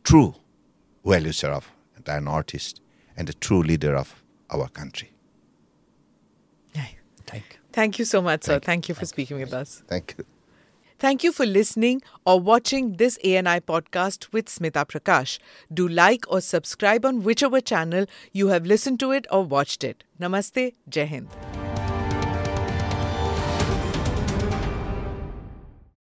[0.05, 0.25] true
[1.07, 1.67] well wisher of
[1.97, 2.81] entire Northeast
[3.17, 4.15] and a true leader of
[4.49, 5.09] our country.
[7.29, 8.59] Thank you Thank you so much, sir.
[8.59, 8.67] Thank you.
[8.67, 9.71] Thank you for speaking with us.
[9.93, 10.25] Thank you.
[11.02, 15.40] Thank you for listening or watching this ANI podcast with Smita Prakash.
[15.74, 20.04] Do like or subscribe on whichever channel you have listened to it or watched it.
[20.20, 21.61] Namaste, Jai Hind.